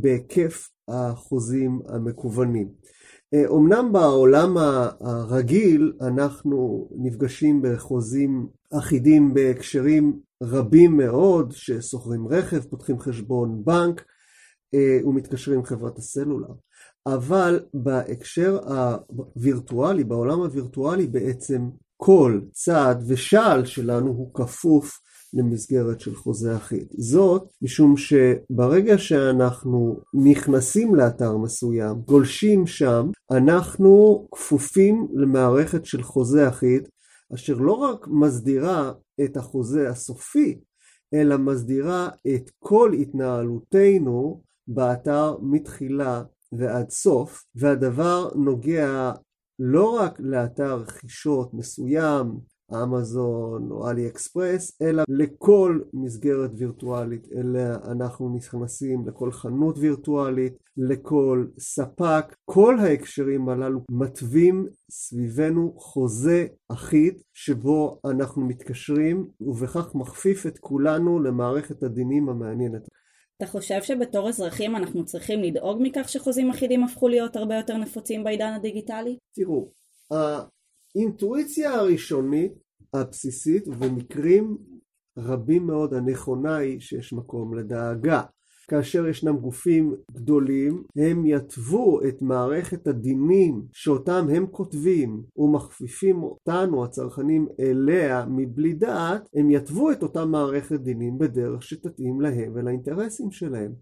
בהיקף 0.00 0.68
החוזים 0.88 1.80
המקוונים. 1.88 2.68
אומנם 3.46 3.86
אה, 3.86 3.92
בעולם 3.92 4.56
הרגיל 5.00 5.92
אנחנו 6.00 6.88
נפגשים 6.96 7.62
בחוזים 7.62 8.46
אחידים 8.72 9.34
בהקשרים 9.34 10.18
רבים 10.42 10.96
מאוד, 10.96 11.52
ששוכרים 11.52 12.28
רכב, 12.28 12.60
פותחים 12.60 12.98
חשבון 12.98 13.64
בנק 13.64 14.04
אה, 14.74 15.08
ומתקשרים 15.08 15.58
עם 15.58 15.64
חברת 15.64 15.98
הסלולר. 15.98 16.54
אבל 17.06 17.60
בהקשר 17.74 18.58
הווירטואלי, 18.58 20.04
בעולם 20.04 20.40
הווירטואלי 20.40 21.06
בעצם 21.06 21.68
כל 21.96 22.40
צעד 22.52 23.04
ושעל 23.06 23.64
שלנו 23.64 24.10
הוא 24.10 24.34
כפוף 24.34 25.00
למסגרת 25.34 26.00
של 26.00 26.14
חוזה 26.14 26.56
אחיד. 26.56 26.86
זאת 26.90 27.48
משום 27.62 27.94
שברגע 27.96 28.98
שאנחנו 28.98 30.00
נכנסים 30.14 30.94
לאתר 30.94 31.36
מסוים, 31.36 32.00
גולשים 32.00 32.66
שם, 32.66 33.10
אנחנו 33.30 34.26
כפופים 34.32 35.08
למערכת 35.14 35.84
של 35.84 36.02
חוזה 36.02 36.48
אחיד, 36.48 36.88
אשר 37.34 37.54
לא 37.54 37.72
רק 37.72 38.08
מסדירה 38.08 38.92
את 39.24 39.36
החוזה 39.36 39.88
הסופי, 39.88 40.58
אלא 41.14 41.36
מסדירה 41.38 42.08
את 42.34 42.50
כל 42.58 42.92
התנהלותנו 42.92 44.42
באתר 44.68 45.36
מתחילה 45.42 46.22
ועד 46.52 46.90
סוף, 46.90 47.44
והדבר 47.54 48.30
נוגע 48.34 49.12
לא 49.58 49.90
רק 49.90 50.20
לאתר 50.20 50.74
רכישות 50.74 51.54
מסוים 51.54 52.51
אמזון 52.74 53.70
או 53.70 53.90
אלי 53.90 54.06
אקספרס, 54.06 54.82
אלא 54.82 55.02
לכל 55.08 55.80
מסגרת 55.92 56.50
וירטואלית 56.56 57.28
אליה 57.36 57.76
אנחנו 57.90 58.36
נכנסים, 58.36 59.08
לכל 59.08 59.32
חנות 59.32 59.78
וירטואלית, 59.78 60.52
לכל 60.76 61.46
ספק. 61.58 62.24
כל 62.44 62.78
ההקשרים 62.78 63.48
הללו 63.48 63.80
מתווים 63.90 64.66
סביבנו 64.90 65.74
חוזה 65.76 66.46
אחיד 66.68 67.14
שבו 67.34 68.00
אנחנו 68.10 68.46
מתקשרים 68.46 69.26
ובכך 69.40 69.94
מכפיף 69.94 70.46
את 70.46 70.58
כולנו 70.58 71.22
למערכת 71.22 71.82
הדינים 71.82 72.28
המעניינת. 72.28 72.82
אתה 73.36 73.46
חושב 73.46 73.82
שבתור 73.82 74.28
אזרחים 74.28 74.76
אנחנו 74.76 75.04
צריכים 75.04 75.42
לדאוג 75.42 75.78
מכך 75.80 76.08
שחוזים 76.08 76.50
אחידים 76.50 76.84
הפכו 76.84 77.08
להיות 77.08 77.36
הרבה 77.36 77.56
יותר 77.56 77.76
נפוצים 77.76 78.24
בעידן 78.24 78.52
הדיגיטלי? 78.52 79.18
תראו, 79.34 79.68
האינטואיציה 80.96 81.74
הראשונית 81.74 82.52
הבסיסית 82.94 83.68
ובמקרים 83.68 84.56
רבים 85.18 85.66
מאוד 85.66 85.94
הנכונה 85.94 86.56
היא 86.56 86.80
שיש 86.80 87.12
מקום 87.12 87.54
לדאגה. 87.54 88.22
כאשר 88.68 89.06
ישנם 89.06 89.36
גופים 89.36 89.94
גדולים, 90.12 90.82
הם 90.96 91.26
יתוו 91.26 92.00
את 92.08 92.22
מערכת 92.22 92.86
הדינים 92.86 93.62
שאותם 93.72 94.26
הם 94.34 94.46
כותבים 94.46 95.22
ומכפיפים 95.36 96.22
אותנו 96.22 96.84
הצרכנים 96.84 97.48
אליה 97.60 98.26
מבלי 98.28 98.72
דעת, 98.72 99.28
הם 99.34 99.50
יתוו 99.50 99.92
את 99.92 100.02
אותה 100.02 100.24
מערכת 100.24 100.80
דינים 100.80 101.18
בדרך 101.18 101.62
שתתאים 101.62 102.20
להם 102.20 102.52
ולאינטרסים 102.54 103.30
שלהם. 103.30 103.72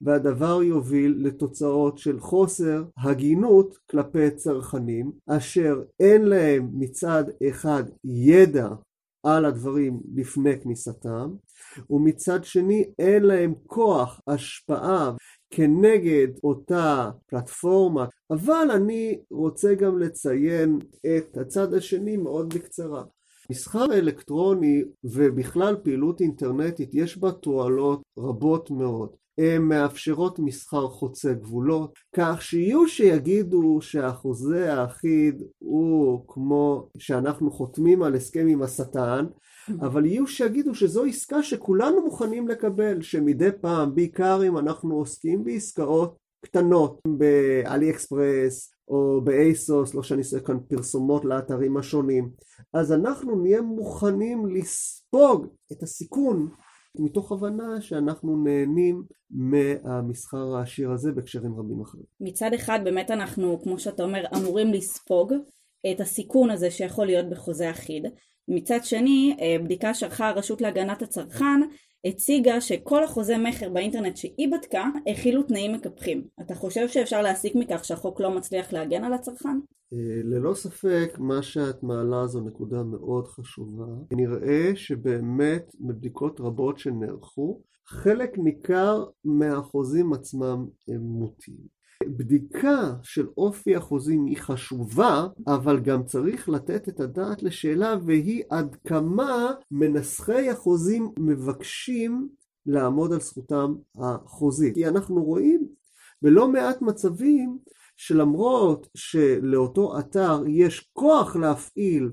והדבר 0.00 0.62
יוביל 0.62 1.16
לתוצאות 1.18 1.98
של 1.98 2.20
חוסר 2.20 2.84
הגינות 2.98 3.78
כלפי 3.90 4.30
צרכנים 4.30 5.12
אשר 5.26 5.82
אין 6.00 6.22
להם 6.22 6.70
מצד 6.72 7.24
אחד 7.48 7.84
ידע 8.04 8.68
על 9.26 9.44
הדברים 9.44 10.00
לפני 10.14 10.60
כניסתם 10.60 11.30
ומצד 11.90 12.44
שני 12.44 12.84
אין 12.98 13.22
להם 13.22 13.54
כוח 13.66 14.20
השפעה 14.26 15.12
כנגד 15.50 16.28
אותה 16.44 17.10
פלטפורמה. 17.26 18.06
אבל 18.30 18.68
אני 18.74 19.18
רוצה 19.30 19.74
גם 19.74 19.98
לציין 19.98 20.78
את 21.06 21.36
הצד 21.36 21.74
השני 21.74 22.16
מאוד 22.16 22.54
בקצרה. 22.54 23.04
מסחר 23.50 23.84
אלקטרוני 23.92 24.82
ובכלל 25.04 25.76
פעילות 25.82 26.20
אינטרנטית 26.20 26.90
יש 26.94 27.18
בה 27.18 27.32
תועלות 27.32 28.02
רבות 28.18 28.70
מאוד 28.70 29.16
מאפשרות 29.60 30.38
מסחר 30.38 30.88
חוצה 30.88 31.32
גבולות, 31.32 31.98
כך 32.16 32.42
שיהיו 32.42 32.88
שיגידו 32.88 33.78
שהחוזה 33.80 34.74
האחיד 34.74 35.42
הוא 35.58 36.24
כמו 36.28 36.88
שאנחנו 36.98 37.50
חותמים 37.50 38.02
על 38.02 38.14
הסכם 38.14 38.46
עם 38.48 38.62
השטן, 38.62 39.26
אבל 39.80 40.06
יהיו 40.06 40.26
שיגידו 40.26 40.74
שזו 40.74 41.04
עסקה 41.04 41.42
שכולנו 41.42 42.04
מוכנים 42.04 42.48
לקבל, 42.48 43.02
שמדי 43.02 43.50
פעם, 43.60 43.94
בעיקר 43.94 44.40
אם 44.48 44.58
אנחנו 44.58 44.94
עוסקים 44.94 45.44
בעסקאות 45.44 46.16
קטנות 46.44 47.00
באלי 47.08 47.90
אקספרס 47.90 48.72
או 48.88 49.20
באייסוס, 49.24 49.94
לא 49.94 50.02
שאני 50.02 50.20
עושה 50.20 50.40
כאן 50.40 50.58
פרסומות 50.68 51.24
לאתרים 51.24 51.76
השונים, 51.76 52.30
אז 52.72 52.92
אנחנו 52.92 53.42
נהיה 53.42 53.62
מוכנים 53.62 54.46
לספוג 54.46 55.46
את 55.72 55.82
הסיכון 55.82 56.48
מתוך 56.98 57.32
הבנה 57.32 57.80
שאנחנו 57.80 58.44
נהנים 58.44 59.02
מהמסחר 59.30 60.56
העשיר 60.56 60.90
הזה 60.90 61.12
בהקשרים 61.12 61.54
רבים 61.54 61.80
אחרים. 61.80 62.04
מצד 62.20 62.52
אחד 62.54 62.80
באמת 62.84 63.10
אנחנו, 63.10 63.62
כמו 63.62 63.78
שאתה 63.78 64.02
אומר, 64.02 64.24
אמורים 64.36 64.72
לספוג 64.72 65.32
את 65.90 66.00
הסיכון 66.00 66.50
הזה 66.50 66.70
שיכול 66.70 67.06
להיות 67.06 67.30
בחוזה 67.30 67.70
אחיד. 67.70 68.06
מצד 68.48 68.78
שני, 68.82 69.36
אה, 69.40 69.56
בדיקה 69.64 69.94
שערכה 69.94 70.28
הרשות 70.28 70.60
להגנת 70.60 71.02
הצרכן 71.02 71.60
הציגה 72.06 72.60
שכל 72.60 73.04
החוזה 73.04 73.38
מכר 73.38 73.68
באינטרנט 73.68 74.16
שהיא 74.16 74.48
בדקה 74.52 74.84
הכילו 75.06 75.42
תנאים 75.42 75.72
מקפחים. 75.72 76.24
אתה 76.40 76.54
חושב 76.54 76.88
שאפשר 76.88 77.22
להסיק 77.22 77.54
מכך 77.54 77.84
שהחוק 77.84 78.20
לא 78.20 78.30
מצליח 78.30 78.72
להגן 78.72 79.04
על 79.04 79.12
הצרכן? 79.12 79.58
אה, 79.92 79.98
ללא 80.24 80.54
ספק, 80.54 81.16
מה 81.18 81.42
שאת 81.42 81.82
מעלה 81.82 82.26
זו 82.26 82.40
נקודה 82.40 82.82
מאוד 82.82 83.26
חשובה. 83.26 83.86
נראה 84.12 84.70
שבאמת 84.74 85.72
מבדיקות 85.80 86.40
רבות 86.40 86.78
שנערכו, 86.78 87.60
חלק 87.86 88.38
ניכר 88.38 89.04
מהחוזים 89.24 90.12
עצמם 90.12 90.66
הם 90.88 91.00
מוטים. 91.00 91.75
בדיקה 92.04 92.92
של 93.02 93.26
אופי 93.38 93.76
החוזים 93.76 94.26
היא 94.26 94.36
חשובה, 94.36 95.26
אבל 95.46 95.80
גם 95.80 96.04
צריך 96.04 96.48
לתת 96.48 96.88
את 96.88 97.00
הדעת 97.00 97.42
לשאלה 97.42 97.96
והיא 98.06 98.42
עד 98.50 98.76
כמה 98.86 99.52
מנסחי 99.70 100.50
החוזים 100.50 101.10
מבקשים 101.18 102.28
לעמוד 102.66 103.12
על 103.12 103.20
זכותם 103.20 103.74
החוזית. 103.98 104.74
כי 104.74 104.88
אנחנו 104.88 105.24
רואים 105.24 105.66
בלא 106.22 106.48
מעט 106.48 106.82
מצבים 106.82 107.58
שלמרות 107.96 108.88
שלאותו 108.94 109.98
אתר 109.98 110.42
יש 110.46 110.90
כוח 110.92 111.36
להפעיל 111.36 112.10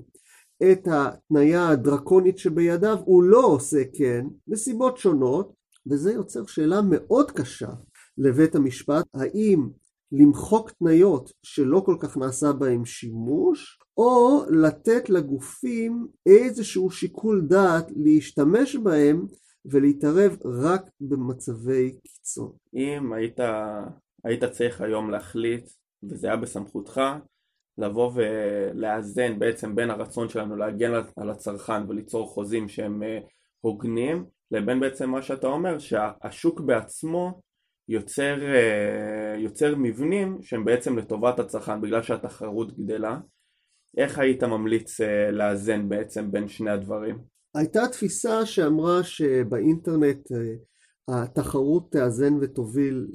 את 0.62 0.88
התניה 0.90 1.68
הדרקונית 1.68 2.38
שבידיו, 2.38 2.98
הוא 3.04 3.22
לא 3.22 3.46
עושה 3.46 3.82
כן, 3.94 4.26
מסיבות 4.48 4.98
שונות, 4.98 5.52
וזה 5.90 6.12
יוצר 6.12 6.46
שאלה 6.46 6.80
מאוד 6.82 7.30
קשה 7.30 7.70
לבית 8.18 8.54
המשפט, 8.54 9.04
האם 9.14 9.68
למחוק 10.12 10.70
תניות 10.70 11.32
שלא 11.42 11.82
כל 11.86 11.96
כך 12.00 12.16
נעשה 12.16 12.52
בהם 12.52 12.84
שימוש, 12.84 13.78
או 13.96 14.42
לתת 14.50 15.10
לגופים 15.10 16.06
איזשהו 16.26 16.90
שיקול 16.90 17.46
דעת 17.48 17.86
להשתמש 17.96 18.76
בהם 18.76 19.26
ולהתערב 19.64 20.36
רק 20.44 20.90
במצבי 21.00 21.98
קיצון. 22.04 22.52
אם 22.74 23.12
היית, 23.12 23.40
היית 24.24 24.44
צריך 24.44 24.80
היום 24.80 25.10
להחליט, 25.10 25.70
וזה 26.02 26.26
היה 26.26 26.36
בסמכותך, 26.36 27.00
לבוא 27.78 28.12
ולאזן 28.14 29.38
בעצם 29.38 29.76
בין 29.76 29.90
הרצון 29.90 30.28
שלנו 30.28 30.56
להגן 30.56 30.92
על 31.16 31.30
הצרכן 31.30 31.88
וליצור 31.88 32.28
חוזים 32.28 32.68
שהם 32.68 33.02
אה, 33.02 33.18
הוגנים, 33.60 34.24
לבין 34.50 34.80
בעצם 34.80 35.10
מה 35.10 35.22
שאתה 35.22 35.46
אומר, 35.46 35.78
שהשוק 35.78 36.60
בעצמו 36.60 37.40
יוצר, 37.88 38.36
אה, 38.54 39.36
יוצר 39.38 39.74
מבנים 39.76 40.38
שהם 40.42 40.64
בעצם 40.64 40.98
לטובת 40.98 41.38
הצרכן 41.38 41.80
בגלל 41.80 42.02
שהתחרות 42.02 42.78
גדלה. 42.78 43.18
איך 43.96 44.18
היית 44.18 44.42
ממליץ 44.42 45.00
אה, 45.00 45.30
לאזן 45.30 45.88
בעצם 45.88 46.32
בין 46.32 46.48
שני 46.48 46.70
הדברים? 46.70 47.18
הייתה 47.54 47.80
תפיסה 47.92 48.46
שאמרה 48.46 49.02
שבאינטרנט 49.02 50.32
אה, 50.32 50.54
התחרות 51.08 51.92
תאזן 51.92 52.34
ותוביל 52.40 53.06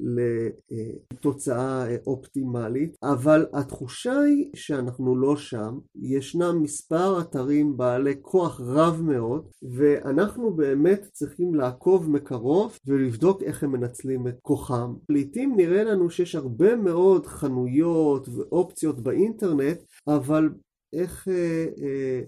לתוצאה 1.12 1.96
אופטימלית, 2.06 2.96
אבל 3.02 3.46
התחושה 3.52 4.20
היא 4.20 4.50
שאנחנו 4.56 5.16
לא 5.16 5.36
שם. 5.36 5.78
ישנם 6.02 6.62
מספר 6.62 7.20
אתרים 7.20 7.76
בעלי 7.76 8.14
כוח 8.22 8.60
רב 8.64 9.00
מאוד, 9.02 9.48
ואנחנו 9.76 10.54
באמת 10.54 11.06
צריכים 11.12 11.54
לעקוב 11.54 12.10
מקרוב 12.10 12.78
ולבדוק 12.86 13.42
איך 13.42 13.62
הם 13.62 13.72
מנצלים 13.72 14.28
את 14.28 14.38
כוחם. 14.42 14.94
לעתים 15.08 15.56
נראה 15.56 15.84
לנו 15.84 16.10
שיש 16.10 16.34
הרבה 16.34 16.76
מאוד 16.76 17.26
חנויות 17.26 18.28
ואופציות 18.28 19.00
באינטרנט, 19.00 19.78
אבל 20.08 20.48
איך 20.92 21.28
אה, 21.28 21.66
אה, 21.82 22.20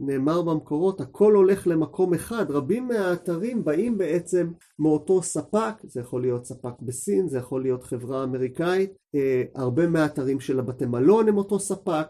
נאמר 0.00 0.42
במקורות, 0.42 1.00
הכל 1.00 1.34
הולך 1.34 1.66
למקום 1.66 2.14
אחד. 2.14 2.50
רבים 2.50 2.88
מהאתרים 2.88 3.64
באים 3.64 3.98
בעצם 3.98 4.50
מאותו 4.78 5.22
ספק, 5.22 5.74
זה 5.82 6.00
יכול 6.00 6.22
להיות 6.22 6.46
ספק 6.46 6.80
בסין, 6.82 7.28
זה 7.28 7.38
יכול 7.38 7.62
להיות 7.62 7.84
חברה 7.84 8.24
אמריקאית, 8.24 8.90
אה, 9.14 9.42
הרבה 9.54 9.86
מהאתרים 9.86 10.40
של 10.40 10.58
הבתי 10.58 10.86
מלון 10.86 11.28
הם 11.28 11.36
אותו 11.36 11.58
ספק, 11.58 12.06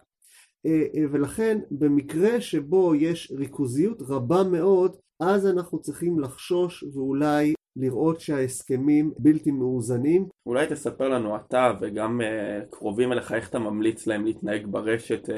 אה, 0.67 0.83
אה, 0.95 1.05
ולכן 1.13 1.59
במקרה 1.71 2.41
שבו 2.41 2.95
יש 2.95 3.33
ריכוזיות 3.37 4.03
רבה 4.09 4.43
מאוד, 4.45 4.97
אז 5.21 5.47
אנחנו 5.47 5.81
צריכים 5.81 6.21
לחשוש 6.21 6.85
ואולי 6.95 7.55
לראות 7.77 8.21
שההסכמים 8.21 9.13
בלתי 9.19 9.51
מאוזנים. 9.51 10.27
אולי 10.47 10.67
תספר 10.67 11.09
לנו 11.09 11.37
אתה 11.37 11.73
וגם 11.81 12.21
uh, 12.21 12.71
קרובים 12.71 13.13
אליך 13.13 13.33
איך 13.33 13.49
אתה 13.49 13.59
ממליץ 13.59 14.07
להם 14.07 14.25
להתנהג 14.25 14.67
ברשת 14.67 15.29
uh, 15.29 15.35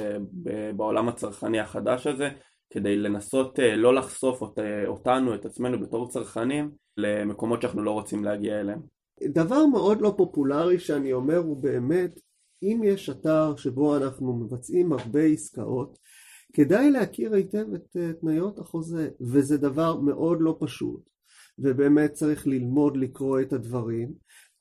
בעולם 0.76 1.08
הצרכני 1.08 1.60
החדש 1.60 2.06
הזה 2.06 2.28
כדי 2.70 2.96
לנסות 2.96 3.58
uh, 3.58 3.62
לא 3.62 3.94
לחשוף 3.94 4.42
אות, 4.42 4.58
uh, 4.58 4.62
אותנו, 4.86 5.34
את 5.34 5.44
עצמנו 5.44 5.80
בתור 5.80 6.08
צרכנים 6.08 6.70
למקומות 6.96 7.62
שאנחנו 7.62 7.82
לא 7.82 7.90
רוצים 7.90 8.24
להגיע 8.24 8.60
אליהם. 8.60 8.80
דבר 9.24 9.66
מאוד 9.66 10.00
לא 10.00 10.14
פופולרי 10.16 10.78
שאני 10.78 11.12
אומר 11.12 11.36
הוא 11.36 11.62
באמת 11.62 12.20
אם 12.62 12.80
יש 12.84 13.10
אתר 13.10 13.56
שבו 13.56 13.96
אנחנו 13.96 14.32
מבצעים 14.32 14.92
הרבה 14.92 15.22
עסקאות 15.22 15.98
כדאי 16.52 16.90
להכיר 16.90 17.34
היטב 17.34 17.74
את 17.74 17.96
תניות 18.20 18.58
החוזה 18.58 19.08
וזה 19.20 19.56
דבר 19.56 20.00
מאוד 20.00 20.38
לא 20.40 20.56
פשוט 20.60 21.13
ובאמת 21.58 22.12
צריך 22.12 22.46
ללמוד 22.46 22.96
לקרוא 22.96 23.40
את 23.40 23.52
הדברים, 23.52 24.12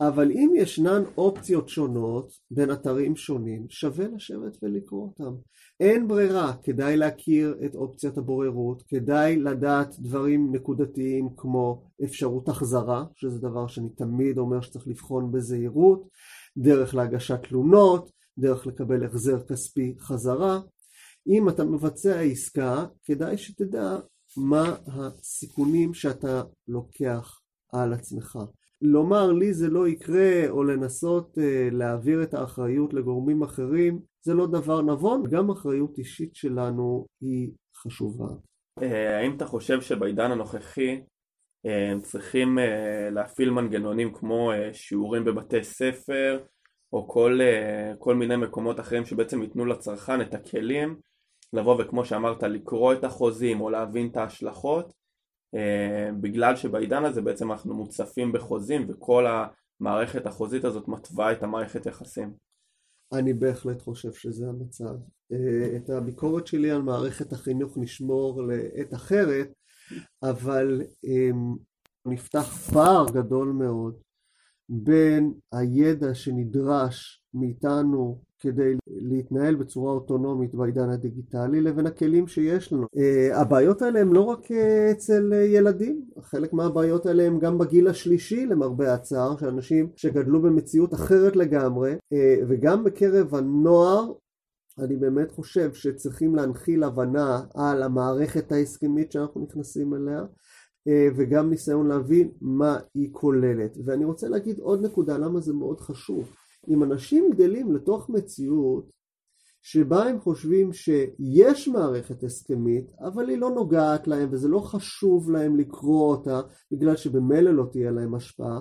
אבל 0.01 0.31
אם 0.31 0.51
ישנן 0.55 1.03
אופציות 1.17 1.69
שונות 1.69 2.31
בין 2.51 2.71
אתרים 2.71 3.15
שונים, 3.15 3.65
שווה 3.69 4.07
לשבת 4.07 4.57
ולקרוא 4.63 5.03
אותם. 5.07 5.35
אין 5.79 6.07
ברירה, 6.07 6.53
כדאי 6.63 6.97
להכיר 6.97 7.57
את 7.65 7.75
אופציית 7.75 8.17
הבוררות, 8.17 8.83
כדאי 8.87 9.35
לדעת 9.39 9.95
דברים 9.99 10.55
נקודתיים 10.55 11.29
כמו 11.37 11.83
אפשרות 12.03 12.49
החזרה, 12.49 13.05
שזה 13.15 13.39
דבר 13.39 13.67
שאני 13.67 13.89
תמיד 13.89 14.37
אומר 14.37 14.61
שצריך 14.61 14.87
לבחון 14.87 15.31
בזהירות, 15.31 16.07
דרך 16.57 16.95
להגשת 16.95 17.39
תלונות, 17.43 18.11
דרך 18.37 18.67
לקבל 18.67 19.05
החזר 19.05 19.43
כספי 19.47 19.95
חזרה. 19.99 20.59
אם 21.27 21.49
אתה 21.49 21.63
מבצע 21.63 22.19
עסקה, 22.19 22.85
כדאי 23.03 23.37
שתדע 23.37 23.97
מה 24.37 24.75
הסיכונים 24.87 25.93
שאתה 25.93 26.41
לוקח 26.67 27.39
על 27.73 27.93
עצמך. 27.93 28.39
לומר 28.81 29.31
לי 29.31 29.53
זה 29.53 29.69
לא 29.69 29.87
יקרה 29.87 30.49
או 30.49 30.63
לנסות 30.63 31.37
uh, 31.37 31.41
להעביר 31.71 32.23
את 32.23 32.33
האחריות 32.33 32.93
לגורמים 32.93 33.43
אחרים 33.43 33.99
זה 34.21 34.33
לא 34.33 34.47
דבר 34.47 34.81
נבון, 34.81 35.23
גם 35.29 35.49
אחריות 35.49 35.97
אישית 35.97 36.35
שלנו 36.35 37.05
היא 37.21 37.51
חשובה. 37.77 38.27
אה, 38.81 39.17
האם 39.19 39.35
אתה 39.35 39.45
חושב 39.45 39.81
שבעידן 39.81 40.31
הנוכחי 40.31 41.01
אה, 41.65 41.91
הם 41.91 41.99
צריכים 42.01 42.57
להפעיל 43.11 43.49
מנגנונים 43.49 44.13
כמו 44.13 44.51
שיעורים 44.73 45.25
בבתי 45.25 45.63
ספר 45.63 46.43
או 46.93 47.07
כל, 47.07 47.39
כל 47.99 48.15
מיני 48.15 48.35
מקומות 48.35 48.79
אחרים 48.79 49.05
שבעצם 49.05 49.41
ייתנו 49.41 49.65
לצרכן 49.65 50.21
את 50.21 50.33
הכלים 50.33 50.99
לבוא 51.53 51.81
וכמו 51.81 52.05
שאמרת 52.05 52.43
לקרוא 52.43 52.93
את 52.93 53.03
החוזים 53.03 53.61
או 53.61 53.69
להבין 53.69 54.07
את 54.07 54.17
ההשלכות 54.17 54.93
אה, 55.55 56.09
בגלל 56.21 56.55
שבעידן 56.55 57.05
הזה 57.05 57.21
בעצם 57.21 57.51
אנחנו 57.51 57.73
מוצפים 57.73 58.31
בחוזים 58.31 58.85
וכל 58.89 59.25
המערכת 59.27 60.25
החוזית 60.25 60.65
הזאת 60.65 60.87
מתווה 60.87 61.31
את 61.31 61.43
המערכת 61.43 61.85
יחסים. 61.85 62.33
אני 63.13 63.33
בהחלט 63.33 63.81
חושב 63.81 64.13
שזה 64.13 64.45
המצב. 64.49 64.95
אה, 65.31 65.77
את 65.77 65.89
הביקורת 65.89 66.47
שלי 66.47 66.71
על 66.71 66.81
מערכת 66.81 67.33
החינוך 67.33 67.77
נשמור 67.77 68.41
לעת 68.43 68.93
אחרת, 68.93 69.53
אבל 70.23 70.81
אה, 71.05 71.29
נפתח 72.05 72.71
פער 72.73 73.05
גדול 73.13 73.47
מאוד 73.47 73.95
בין 74.69 75.33
הידע 75.53 76.15
שנדרש 76.15 77.23
מאיתנו 77.33 78.21
כדי 78.43 78.75
להתנהל 78.87 79.55
בצורה 79.55 79.93
אוטונומית 79.93 80.55
בעידן 80.55 80.89
הדיגיטלי 80.89 81.61
לבין 81.61 81.87
הכלים 81.87 82.27
שיש 82.27 82.73
לנו. 82.73 82.85
Uh, 82.95 83.35
הבעיות 83.35 83.81
האלה 83.81 83.99
הן 83.99 84.13
לא 84.13 84.21
רק 84.21 84.51
uh, 84.51 84.53
אצל 84.91 85.33
uh, 85.33 85.35
ילדים, 85.35 86.05
חלק 86.21 86.53
מהבעיות 86.53 87.05
האלה 87.05 87.23
הן 87.23 87.39
גם 87.39 87.57
בגיל 87.57 87.87
השלישי 87.87 88.45
למרבה 88.45 88.93
הצער, 88.93 89.37
שאנשים 89.37 89.89
שגדלו 89.95 90.41
במציאות 90.41 90.93
אחרת 90.93 91.35
לגמרי, 91.35 91.95
וגם 92.47 92.83
בקרב 92.83 93.35
הנוער 93.35 94.11
אני 94.79 94.95
באמת 94.95 95.31
חושב 95.31 95.73
שצריכים 95.73 96.35
להנחיל 96.35 96.83
הבנה 96.83 97.41
על 97.53 97.83
המערכת 97.83 98.51
ההסכמית 98.51 99.11
שאנחנו 99.11 99.41
נכנסים 99.41 99.93
אליה, 99.93 100.21
אה, 100.87 101.07
וגם 101.15 101.49
ניסיון 101.49 101.87
להבין 101.87 102.31
מה 102.41 102.77
היא 102.93 103.09
כוללת. 103.11 103.77
ואני 103.85 104.05
רוצה 104.05 104.27
להגיד 104.29 104.59
עוד 104.59 104.85
נקודה, 104.85 105.17
למה 105.17 105.39
זה 105.39 105.53
מאוד 105.53 105.81
חשוב. 105.81 106.35
אם 106.69 106.83
אנשים 106.83 107.29
גדלים 107.31 107.75
לתוך 107.75 108.09
מציאות 108.09 108.89
שבה 109.61 110.03
הם 110.03 110.19
חושבים 110.19 110.73
שיש 110.73 111.67
מערכת 111.67 112.23
הסכמית, 112.23 112.91
אבל 112.99 113.29
היא 113.29 113.37
לא 113.37 113.49
נוגעת 113.49 114.07
להם 114.07 114.29
וזה 114.31 114.47
לא 114.47 114.59
חשוב 114.59 115.31
להם 115.31 115.55
לקרוא 115.55 116.11
אותה 116.11 116.41
בגלל 116.71 116.95
שבמילא 116.95 117.51
לא 117.51 117.65
תהיה 117.71 117.91
להם 117.91 118.15
השפעה, 118.15 118.59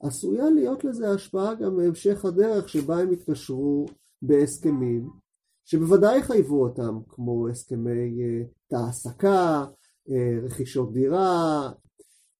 עשויה 0.00 0.50
להיות 0.50 0.84
לזה 0.84 1.10
השפעה 1.10 1.54
גם 1.54 1.76
בהמשך 1.76 2.24
הדרך 2.24 2.68
שבה 2.68 2.98
הם 2.98 3.12
יתקשרו 3.12 3.86
בהסכמים 4.22 5.08
שבוודאי 5.64 6.18
יחייבו 6.18 6.62
אותם, 6.62 6.98
כמו 7.08 7.48
הסכמי 7.48 8.10
uh, 8.10 8.46
תעסקה, 8.68 9.64
uh, 10.08 10.12
רכישות 10.44 10.92
דירה, 10.92 11.70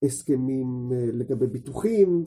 הסכמים 0.04 0.88
uh, 0.90 0.94
לגבי 1.12 1.46
ביטוחים 1.46 2.24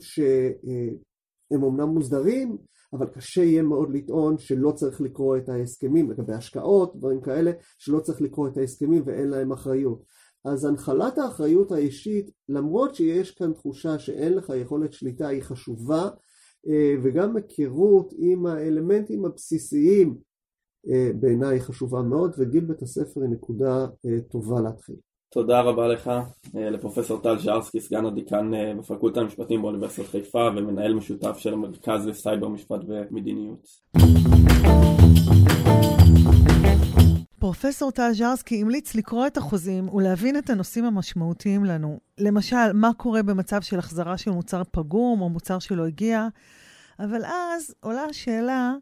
שהם 1.48 1.62
אומנם 1.62 1.88
מוסדרים, 1.88 2.56
אבל 2.92 3.06
קשה 3.06 3.42
יהיה 3.42 3.62
מאוד 3.62 3.90
לטעון 3.92 4.38
שלא 4.38 4.72
צריך 4.72 5.00
לקרוא 5.00 5.36
את 5.36 5.48
ההסכמים 5.48 6.10
לגבי 6.10 6.34
השקעות, 6.34 6.96
דברים 6.96 7.20
כאלה, 7.20 7.52
שלא 7.78 8.00
צריך 8.00 8.20
לקרוא 8.20 8.48
את 8.48 8.56
ההסכמים 8.56 9.02
ואין 9.06 9.28
להם 9.28 9.52
אחריות. 9.52 10.02
אז 10.44 10.64
הנחלת 10.64 11.18
האחריות 11.18 11.72
האישית, 11.72 12.30
למרות 12.48 12.94
שיש 12.94 13.30
כאן 13.30 13.52
תחושה 13.52 13.98
שאין 13.98 14.34
לך 14.34 14.52
יכולת 14.56 14.92
שליטה, 14.92 15.28
היא 15.28 15.42
חשובה, 15.42 16.08
וגם 17.02 17.36
היכרות 17.36 18.14
עם 18.16 18.46
האלמנטים 18.46 19.24
הבסיסיים 19.24 20.18
אה, 20.88 21.10
בעיניי 21.20 21.60
חשובה 21.60 22.02
מאוד, 22.02 22.34
וגיל 22.38 22.64
בית 22.64 22.82
הספר 22.82 23.20
היא 23.20 23.30
נקודה 23.30 23.86
אה, 24.06 24.20
טובה 24.30 24.60
להתחיל. 24.60 24.96
תודה 25.30 25.60
רבה 25.60 25.88
לך, 25.88 26.10
אה, 26.56 26.70
לפרופסור 26.70 27.20
טל 27.22 27.38
ז'רסקי, 27.38 27.80
סגן 27.80 28.06
הדיקן 28.06 28.50
בפקולטה 28.78 29.20
למשפטים 29.20 29.62
באוניברסיטת 29.62 30.08
חיפה 30.08 30.48
ומנהל 30.56 30.94
משותף 30.94 31.38
של 31.38 31.52
המרכז 31.52 32.06
לסייבר 32.06 32.48
משפט 32.48 32.80
ומדיניות. 32.88 33.68
פרופסור 37.38 37.90
טל 37.90 38.12
ז'רסקי 38.12 38.60
המליץ 38.60 38.94
לקרוא 38.94 39.26
את 39.26 39.36
החוזים 39.36 39.88
ולהבין 39.88 40.38
את 40.38 40.50
הנושאים 40.50 40.84
המשמעותיים 40.84 41.64
לנו. 41.64 41.98
למשל, 42.18 42.72
מה 42.74 42.90
קורה 42.96 43.22
במצב 43.22 43.62
של 43.62 43.78
החזרה 43.78 44.18
של 44.18 44.30
מוצר 44.30 44.62
פגום 44.70 45.20
או 45.20 45.28
מוצר 45.28 45.58
שלא 45.58 45.86
הגיע, 45.86 46.28
אבל 46.98 47.24
אז 47.24 47.74
עולה 47.80 48.04
השאלה, 48.04 48.74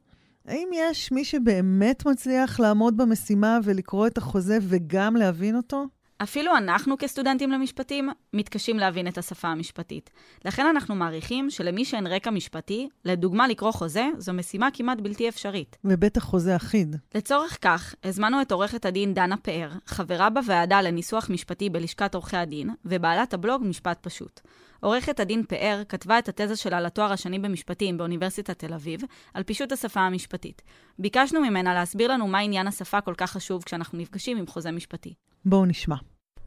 האם 0.47 0.69
יש 0.75 1.13
מי 1.13 1.25
שבאמת 1.25 2.07
מצליח 2.07 2.61
לעמוד 2.61 2.97
במשימה 2.97 3.59
ולקרוא 3.65 4.07
את 4.07 4.19
החוזה 4.19 4.59
וגם 4.63 5.17
להבין 5.17 5.57
אותו? 5.57 5.96
אפילו 6.23 6.57
אנחנו 6.57 6.99
כסטודנטים 6.99 7.51
למשפטים 7.51 8.09
מתקשים 8.33 8.79
להבין 8.79 9.09
את 9.09 9.19
השפה 9.19 9.49
המשפטית. 9.49 10.11
לכן 10.45 10.67
אנחנו 10.67 10.95
מעריכים 10.95 11.51
שלמי 11.51 11.85
שאין 11.85 12.07
רקע 12.07 12.31
משפטי, 12.31 12.89
לדוגמה 13.05 13.49
לקרוא 13.49 13.73
חוזה, 13.73 14.09
זו 14.19 14.33
משימה 14.33 14.69
כמעט 14.73 15.01
בלתי 15.01 15.29
אפשרית. 15.29 15.77
ובטח 15.85 16.25
חוזה 16.25 16.57
אחיד. 16.57 16.97
לצורך 17.15 17.59
כך, 17.63 17.95
הזמנו 18.05 18.43
את 18.43 18.53
עורכת 18.53 18.85
הדין 18.85 19.15
דנה 19.15 19.37
פאר, 19.37 19.71
חברה 19.87 20.31
בוועדה 20.31 20.83
לניסוח 20.83 21.31
משפטי 21.31 21.71
בלשכת 21.71 22.15
עורכי 22.15 22.37
הדין, 22.37 22.71
ובעלת 22.85 23.35
הבלוג 23.35 23.63
משפט 23.65 23.99
פשוט. 24.03 24.41
עורכת 24.81 25.21
הדין 25.21 25.43
פאר 25.49 25.83
כתבה 25.89 26.19
את 26.19 26.29
התזה 26.29 26.57
שלה 26.57 26.81
לתואר 26.81 27.13
השני 27.13 27.39
במשפטים 27.39 27.99
באוניברסיטת 27.99 28.59
תל 28.59 28.75
אביב, 28.75 29.01
על 29.35 29.43
פישוט 29.43 29.73
השפה 29.73 30.01
המשפטית. 30.01 30.63
ביקשנו 30.99 31.41
ממנה 31.41 31.75
להסביר 31.75 32.13
לנו 32.13 32.27
מה 32.27 32.39
עניין 32.39 32.67
השפה 32.67 33.01
כל 33.01 33.15
כך 33.17 33.31
חשוב 33.31 33.63
כשאנחנו 33.63 33.99
נפגשים 33.99 34.37
עם 34.37 34.47
חוזה 34.47 34.71
משפטי. 34.71 35.15
בואו 35.45 35.67
נשמע. 35.67 35.97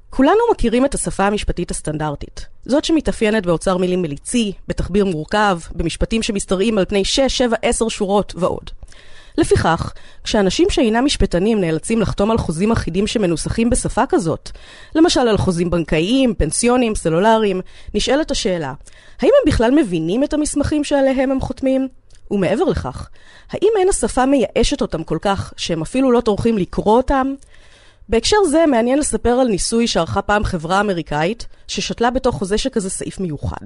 כולנו 0.09 0.39
מכירים 0.51 0.85
את 0.85 0.93
השפה 0.93 1.27
המשפטית 1.27 1.71
הסטנדרטית. 1.71 2.47
זאת 2.65 2.85
שמתאפיינת 2.85 3.45
באוצר 3.45 3.77
מילים 3.77 4.01
מליצי, 4.01 4.53
בתחביר 4.67 5.05
מורכב, 5.05 5.59
במשפטים 5.75 6.23
שמשתרעים 6.23 6.77
על 6.77 6.85
פני 6.85 7.05
6, 7.05 7.19
7, 7.19 7.55
10 7.61 7.89
שורות 7.89 8.33
ועוד. 8.35 8.71
לפיכך, 9.39 9.93
כשאנשים 10.23 10.69
שאינם 10.69 11.05
משפטנים 11.05 11.61
נאלצים 11.61 12.01
לחתום 12.01 12.31
על 12.31 12.37
חוזים 12.37 12.71
אחידים 12.71 13.07
שמנוסחים 13.07 13.69
בשפה 13.69 14.03
כזאת, 14.09 14.49
למשל 14.95 15.19
על 15.19 15.37
חוזים 15.37 15.69
בנקאיים, 15.69 16.33
פנסיונים, 16.33 16.95
סלולריים, 16.95 17.61
נשאלת 17.93 18.31
השאלה, 18.31 18.73
האם 19.21 19.31
הם 19.41 19.53
בכלל 19.53 19.71
מבינים 19.71 20.23
את 20.23 20.33
המסמכים 20.33 20.83
שעליהם 20.83 21.31
הם 21.31 21.41
חותמים? 21.41 21.87
ומעבר 22.31 22.63
לכך, 22.63 23.09
האם 23.51 23.69
אין 23.79 23.89
השפה 23.89 24.25
מייאשת 24.25 24.81
אותם 24.81 25.03
כל 25.03 25.17
כך 25.21 25.53
שהם 25.57 25.81
אפילו 25.81 26.11
לא 26.11 26.21
טורחים 26.21 26.57
לקרוא 26.57 26.97
אותם? 26.97 27.33
בהקשר 28.09 28.37
זה 28.49 28.65
מעניין 28.65 28.99
לספר 28.99 29.29
על 29.29 29.47
ניסוי 29.47 29.87
שערכה 29.87 30.21
פעם 30.21 30.43
חברה 30.43 30.79
אמריקאית, 30.79 31.47
ששתלה 31.67 32.09
בתוך 32.09 32.35
חוזה 32.35 32.57
שכזה 32.57 32.89
סעיף 32.89 33.19
מיוחד. 33.19 33.65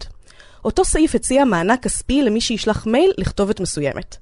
אותו 0.65 0.85
סעיף 0.85 1.15
הציע 1.15 1.45
מענק 1.45 1.83
כספי 1.83 2.21
למי 2.21 2.41
שישלח 2.41 2.85
מייל 2.85 3.11
לכתובת 3.17 3.59
מסוימת. 3.59 4.17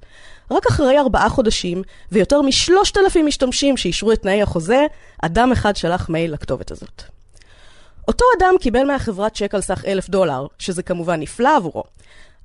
רק 0.52 0.66
אחרי 0.66 0.98
ארבעה 0.98 1.28
חודשים, 1.28 1.82
ויותר 2.12 2.42
משלושת 2.42 2.96
אלפים 2.96 3.26
משתמשים 3.26 3.76
שאישרו 3.76 4.12
את 4.12 4.22
תנאי 4.22 4.42
החוזה, 4.42 4.86
אדם 5.22 5.52
אחד 5.52 5.76
שלח 5.76 6.08
מייל 6.08 6.32
לכתובת 6.32 6.70
הזאת. 6.70 7.02
אותו 8.08 8.24
אדם 8.38 8.54
קיבל 8.60 8.84
מהחברה 8.84 9.30
צ'ק 9.30 9.54
על 9.54 9.60
סך 9.60 9.84
אלף 9.86 10.08
דולר, 10.08 10.46
שזה 10.58 10.82
כמובן 10.82 11.20
נפלא 11.20 11.56
עבורו. 11.56 11.84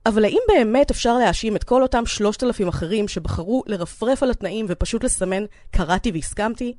אבל 0.05 0.25
האם 0.25 0.39
באמת 0.47 0.91
אפשר 0.91 1.17
להאשים 1.17 1.55
את 1.55 1.63
כל 1.63 1.81
אותם 1.81 2.05
שלושת 2.05 2.43
אלפים 2.43 2.67
אחרים 2.67 3.07
שבחרו 3.07 3.63
לרפרף 3.67 4.23
על 4.23 4.31
התנאים 4.31 4.65
ופשוט 4.69 5.03
לסמן 5.03 5.43
קראתי 5.71 6.11
והסכמתי? 6.11 6.73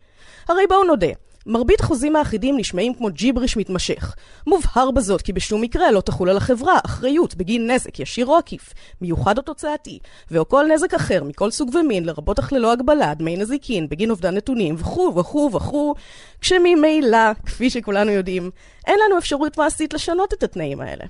הרי 0.48 0.66
בואו 0.68 0.84
נודה, 0.84 1.06
מרבית 1.48 1.80
החוזים 1.80 2.16
האחידים 2.16 2.56
נשמעים 2.58 2.94
כמו 2.94 3.08
ג'יבריש 3.10 3.56
מתמשך. 3.56 4.14
מובהר 4.46 4.90
בזאת 4.90 5.22
כי 5.22 5.32
בשום 5.32 5.60
מקרה 5.60 5.90
לא 5.90 6.00
תחול 6.00 6.30
על 6.30 6.36
החברה 6.36 6.78
אחריות 6.84 7.34
בגין 7.34 7.70
נזק 7.70 8.00
ישיר 8.00 8.26
או 8.26 8.36
עקיף, 8.36 8.74
מיוחד 9.00 9.38
או 9.38 9.42
תוצאתי, 9.42 9.98
ואו 10.30 10.48
כל 10.48 10.64
נזק 10.74 10.94
אחר 10.94 11.24
מכל 11.24 11.50
סוג 11.50 11.74
ומין, 11.74 12.04
לרבות 12.04 12.38
אך 12.38 12.52
ללא 12.52 12.72
הגבלה, 12.72 13.14
דמי 13.14 13.36
נזיקין, 13.36 13.88
בגין 13.88 14.10
אובדן 14.10 14.34
נתונים, 14.34 14.74
וכו' 14.78 15.12
וכו' 15.16 15.50
וכו', 15.52 15.94
כשממילא, 16.40 17.34
כפי 17.46 17.70
שכולנו 17.70 18.10
יודעים, 18.10 18.50
אין 18.86 18.98
לנו 19.06 19.18
אפשרות 19.18 19.58
מעשית 19.58 19.94
לשנות 19.94 20.32
את 20.32 20.42
התנאים 20.42 20.80
האלה. 20.80 21.04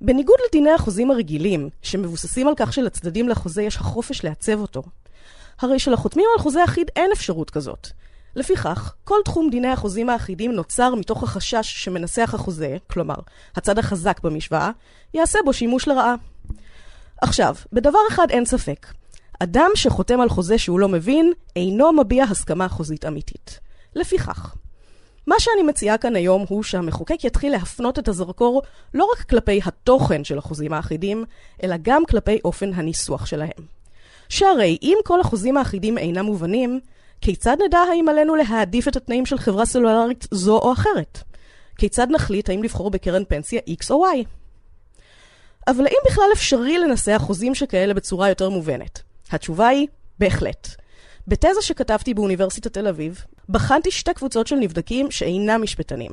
בניגוד 0.00 0.36
לדיני 0.48 0.70
החוזים 0.70 1.10
הרגילים, 1.10 1.68
שמבוססים 1.82 2.48
על 2.48 2.54
כך 2.56 2.72
שלצדדים 2.72 3.28
לחוזה 3.28 3.62
יש 3.62 3.76
החופש 3.76 4.24
לעצב 4.24 4.60
אותו, 4.60 4.82
הרי 5.60 5.78
שלחותמים 5.78 6.26
על 6.36 6.42
חוזה 6.42 6.64
אחיד 6.64 6.90
אין 6.96 7.10
אפשרות 7.12 7.50
כזאת. 7.50 7.88
לפיכך, 8.36 8.94
כל 9.04 9.18
תחום 9.24 9.50
דיני 9.50 9.68
החוזים 9.68 10.10
האחידים 10.10 10.52
נוצר 10.52 10.94
מתוך 10.94 11.22
החשש 11.22 11.84
שמנסח 11.84 12.30
החוזה, 12.34 12.76
כלומר, 12.90 13.14
הצד 13.56 13.78
החזק 13.78 14.20
במשוואה, 14.20 14.70
יעשה 15.14 15.38
בו 15.44 15.52
שימוש 15.52 15.88
לרעה. 15.88 16.14
עכשיו, 17.22 17.54
בדבר 17.72 17.98
אחד 18.08 18.30
אין 18.30 18.44
ספק. 18.44 18.86
אדם 19.38 19.70
שחותם 19.74 20.20
על 20.20 20.28
חוזה 20.28 20.58
שהוא 20.58 20.80
לא 20.80 20.88
מבין, 20.88 21.32
אינו 21.56 21.92
מביע 21.92 22.24
הסכמה 22.24 22.68
חוזית 22.68 23.04
אמיתית. 23.04 23.60
לפיכך, 23.94 24.54
מה 25.26 25.34
שאני 25.38 25.62
מציעה 25.62 25.98
כאן 25.98 26.16
היום 26.16 26.44
הוא 26.48 26.62
שהמחוקק 26.62 27.24
יתחיל 27.24 27.52
להפנות 27.52 27.98
את 27.98 28.08
הזרקור 28.08 28.62
לא 28.94 29.08
רק 29.12 29.22
כלפי 29.22 29.60
התוכן 29.64 30.24
של 30.24 30.38
החוזים 30.38 30.72
האחידים, 30.72 31.24
אלא 31.62 31.76
גם 31.82 32.02
כלפי 32.04 32.38
אופן 32.44 32.72
הניסוח 32.74 33.26
שלהם. 33.26 33.78
שהרי 34.28 34.78
אם 34.82 34.98
כל 35.04 35.20
החוזים 35.20 35.56
האחידים 35.56 35.98
אינם 35.98 36.24
מובנים, 36.24 36.80
כיצד 37.20 37.56
נדע 37.66 37.78
האם 37.78 38.08
עלינו 38.08 38.36
להעדיף 38.36 38.88
את 38.88 38.96
התנאים 38.96 39.26
של 39.26 39.38
חברה 39.38 39.66
סלולרית 39.66 40.26
זו 40.30 40.58
או 40.58 40.72
אחרת? 40.72 41.18
כיצד 41.78 42.06
נחליט 42.10 42.48
האם 42.50 42.62
לבחור 42.62 42.90
בקרן 42.90 43.22
פנסיה 43.28 43.60
X 43.68 43.90
או 43.90 44.06
Y? 44.06 44.24
אבל 45.68 45.86
האם 45.86 45.98
בכלל 46.06 46.28
אפשרי 46.32 46.78
לנסח 46.78 47.22
חוזים 47.26 47.54
שכאלה 47.54 47.94
בצורה 47.94 48.28
יותר 48.28 48.48
מובנת? 48.48 49.02
התשובה 49.30 49.68
היא, 49.68 49.86
בהחלט. 50.18 50.68
בתזה 51.28 51.62
שכתבתי 51.62 52.14
באוניברסיטת 52.14 52.72
תל 52.72 52.88
אביב, 52.88 53.24
בחנתי 53.48 53.90
שתי 53.90 54.14
קבוצות 54.14 54.46
של 54.46 54.56
נבדקים 54.56 55.10
שאינם 55.10 55.62
משפטנים. 55.62 56.12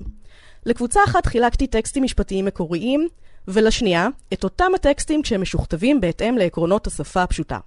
לקבוצה 0.66 1.00
אחת 1.06 1.26
חילקתי 1.26 1.68
טקסטים 1.68 2.04
משפטיים 2.04 2.46
מקוריים, 2.46 3.08
ולשנייה, 3.48 4.08
את 4.34 4.44
אותם 4.44 4.72
הטקסטים 4.76 5.22
כשהם 5.22 5.42
משוכתבים 5.42 6.02
בהתאם 6.02 6.38
לעקרונות 6.38 6.88
השפה 6.88 7.24
הפשוטה. 7.24 7.58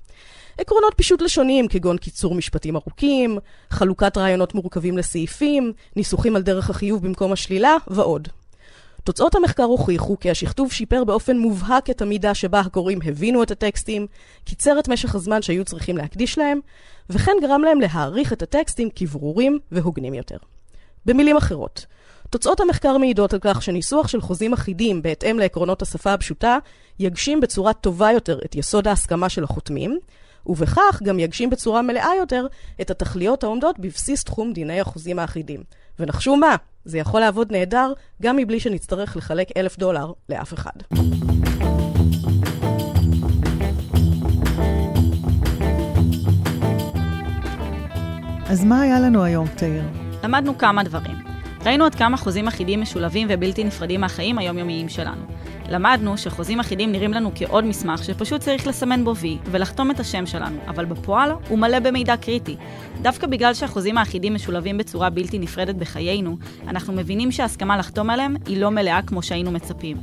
עקרונות 0.58 0.94
פישוט 0.96 1.22
לשוניים 1.22 1.68
כגון 1.68 1.98
קיצור 1.98 2.34
משפטים 2.34 2.76
ארוכים, 2.76 3.38
חלוקת 3.70 4.16
רעיונות 4.16 4.54
מורכבים 4.54 4.98
לסעיפים, 4.98 5.72
ניסוחים 5.96 6.36
על 6.36 6.42
דרך 6.42 6.70
החיוב 6.70 7.02
במקום 7.02 7.32
השלילה 7.32 7.76
ועוד. 7.86 8.28
תוצאות 9.04 9.34
המחקר 9.34 9.62
הוכיחו 9.62 10.18
כי 10.18 10.30
השכתוב 10.30 10.72
שיפר 10.72 11.04
באופן 11.04 11.38
מובהק 11.38 11.90
את 11.90 12.02
המידה 12.02 12.34
שבה 12.34 12.60
הקוראים 12.60 12.98
הבינו 13.04 13.42
את 13.42 13.50
הטקסטים, 13.50 14.06
קיצר 14.44 14.78
את 14.78 14.88
משך 14.88 15.14
הזמן 15.14 15.42
שהיו 15.42 15.64
צריכים 15.64 15.96
להקדיש 15.96 16.38
להם, 16.38 16.60
וכן 17.10 17.32
גרם 17.42 17.62
להם 17.62 17.80
להעריך 17.80 18.32
את 18.32 18.42
הטקסטים 18.42 18.88
כברורים 18.94 19.58
והוגנים 19.72 20.14
יותר. 20.14 20.36
במילים 21.06 21.36
אחרות, 21.36 21.86
תוצאות 22.30 22.60
המחקר 22.60 22.98
מעידות 22.98 23.32
על 23.32 23.38
כך 23.42 23.62
שניסוח 23.62 24.08
של 24.08 24.20
חוזים 24.20 24.52
אחידים 24.52 25.02
בהתאם 25.02 25.38
לעקרונות 25.38 25.82
השפה 25.82 26.12
הפשוטה 26.12 26.58
יגשים 26.98 27.40
בצורה 27.40 27.72
טובה 27.72 28.12
יותר 28.12 28.38
את 28.44 28.54
יסוד 28.54 28.88
ההסכמה 28.88 29.28
של 29.28 29.44
החותמים, 29.44 29.98
ובכך 30.48 31.00
גם 31.04 31.18
יגשים 31.18 31.50
בצורה 31.50 31.82
מלאה 31.82 32.10
יותר 32.18 32.46
את 32.80 32.90
התכליות 32.90 33.44
העומדות 33.44 33.78
בבסיס 33.78 34.24
תחום 34.24 34.52
דיני 34.52 34.80
החוזים 34.80 35.18
האחידים. 35.18 35.62
ונחשו 35.98 36.36
מה, 36.36 36.56
זה 36.84 36.98
יכול 36.98 37.20
לעבוד 37.20 37.52
נהדר 37.52 37.92
גם 38.22 38.36
מבלי 38.36 38.60
שנצטרך 38.60 39.16
לחלק 39.16 39.48
אלף 39.56 39.78
דולר 39.78 40.12
לאף 40.28 40.54
אחד. 40.54 40.70
אז 48.50 48.64
מה 48.64 48.80
היה 48.80 49.00
לנו 49.00 49.24
היום, 49.24 49.46
תאיר? 49.56 49.82
למדנו 50.24 50.58
כמה 50.58 50.82
דברים. 50.82 51.16
ראינו 51.64 51.84
עד 51.84 51.94
כמה 51.94 52.16
חוזים 52.16 52.48
אחידים 52.48 52.80
משולבים 52.80 53.26
ובלתי 53.30 53.64
נפרדים 53.64 54.00
מהחיים 54.00 54.38
היומיומיים 54.38 54.88
שלנו. 54.88 55.22
למדנו 55.70 56.18
שחוזים 56.18 56.60
אחידים 56.60 56.92
נראים 56.92 57.12
לנו 57.12 57.30
כעוד 57.34 57.64
מסמך 57.64 58.04
שפשוט 58.04 58.40
צריך 58.40 58.66
לסמן 58.66 59.04
בו 59.04 59.16
וי 59.16 59.38
ולחתום 59.50 59.90
את 59.90 60.00
השם 60.00 60.26
שלנו, 60.26 60.56
אבל 60.68 60.84
בפועל 60.84 61.30
הוא 61.48 61.58
מלא 61.58 61.78
במידע 61.78 62.16
קריטי. 62.16 62.56
דווקא 63.02 63.26
בגלל 63.26 63.54
שהחוזים 63.54 63.98
האחידים 63.98 64.34
משולבים 64.34 64.78
בצורה 64.78 65.10
בלתי 65.10 65.38
נפרדת 65.38 65.74
בחיינו, 65.74 66.36
אנחנו 66.68 66.92
מבינים 66.92 67.32
שההסכמה 67.32 67.76
לחתום 67.76 68.10
עליהם 68.10 68.36
היא 68.46 68.60
לא 68.60 68.70
מלאה 68.70 69.02
כמו 69.02 69.22
שהיינו 69.22 69.50
מצפים. 69.50 69.96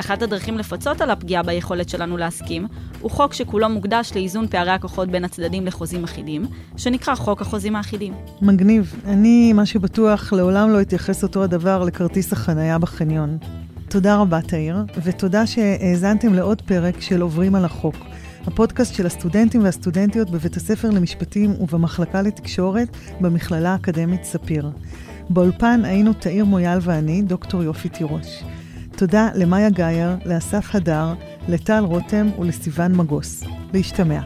אחת 0.00 0.22
הדרכים 0.22 0.58
לפצות 0.58 1.00
על 1.00 1.10
הפגיעה 1.10 1.42
ביכולת 1.42 1.88
שלנו 1.88 2.16
להסכים, 2.16 2.66
הוא 3.00 3.10
חוק 3.10 3.32
שכולו 3.32 3.68
מוקדש 3.68 4.12
לאיזון 4.14 4.46
פערי 4.46 4.70
הכוחות 4.70 5.08
בין 5.08 5.24
הצדדים 5.24 5.66
לחוזים 5.66 6.04
אחידים, 6.04 6.46
שנקרא 6.76 7.14
חוק 7.14 7.42
החוזים 7.42 7.76
האחידים. 7.76 8.14
מגניב. 8.42 8.94
אני, 9.06 9.52
מה 9.52 9.66
שבטוח, 9.66 10.32
לעולם 10.32 10.70
לא 10.70 10.80
אתייחס 10.80 11.22
אותו 11.22 11.42
הדבר 11.42 11.84
לכרטיס 11.84 12.32
החנייה 12.32 12.78
בחניון. 12.78 13.38
תודה 13.88 14.16
רבה, 14.16 14.40
תאיר, 14.42 14.84
ותודה 15.04 15.46
שהאזנתם 15.46 16.34
לעוד 16.34 16.62
פרק 16.62 17.00
של 17.00 17.20
עוברים 17.20 17.54
על 17.54 17.64
החוק. 17.64 17.96
הפודקאסט 18.46 18.94
של 18.94 19.06
הסטודנטים 19.06 19.64
והסטודנטיות 19.64 20.30
בבית 20.30 20.56
הספר 20.56 20.90
למשפטים 20.90 21.50
ובמחלקה 21.60 22.22
לתקשורת 22.22 22.88
במכללה 23.20 23.72
האקדמית 23.72 24.24
ספיר. 24.24 24.70
באולפן 25.30 25.80
היינו 25.84 26.12
תאיר 26.12 26.44
מויאל 26.44 26.78
ואני, 26.82 27.22
דוקטור 27.22 27.62
יופי 27.62 27.88
תירוש. 27.88 28.42
תודה 28.96 29.28
למאיה 29.34 29.70
גאייר, 29.70 30.10
לאסף 30.24 30.74
הדר, 30.74 31.14
לטל 31.48 31.84
רותם 31.84 32.26
ולסיון 32.38 32.96
מגוס. 32.96 33.44
להשתמע. 33.74 34.20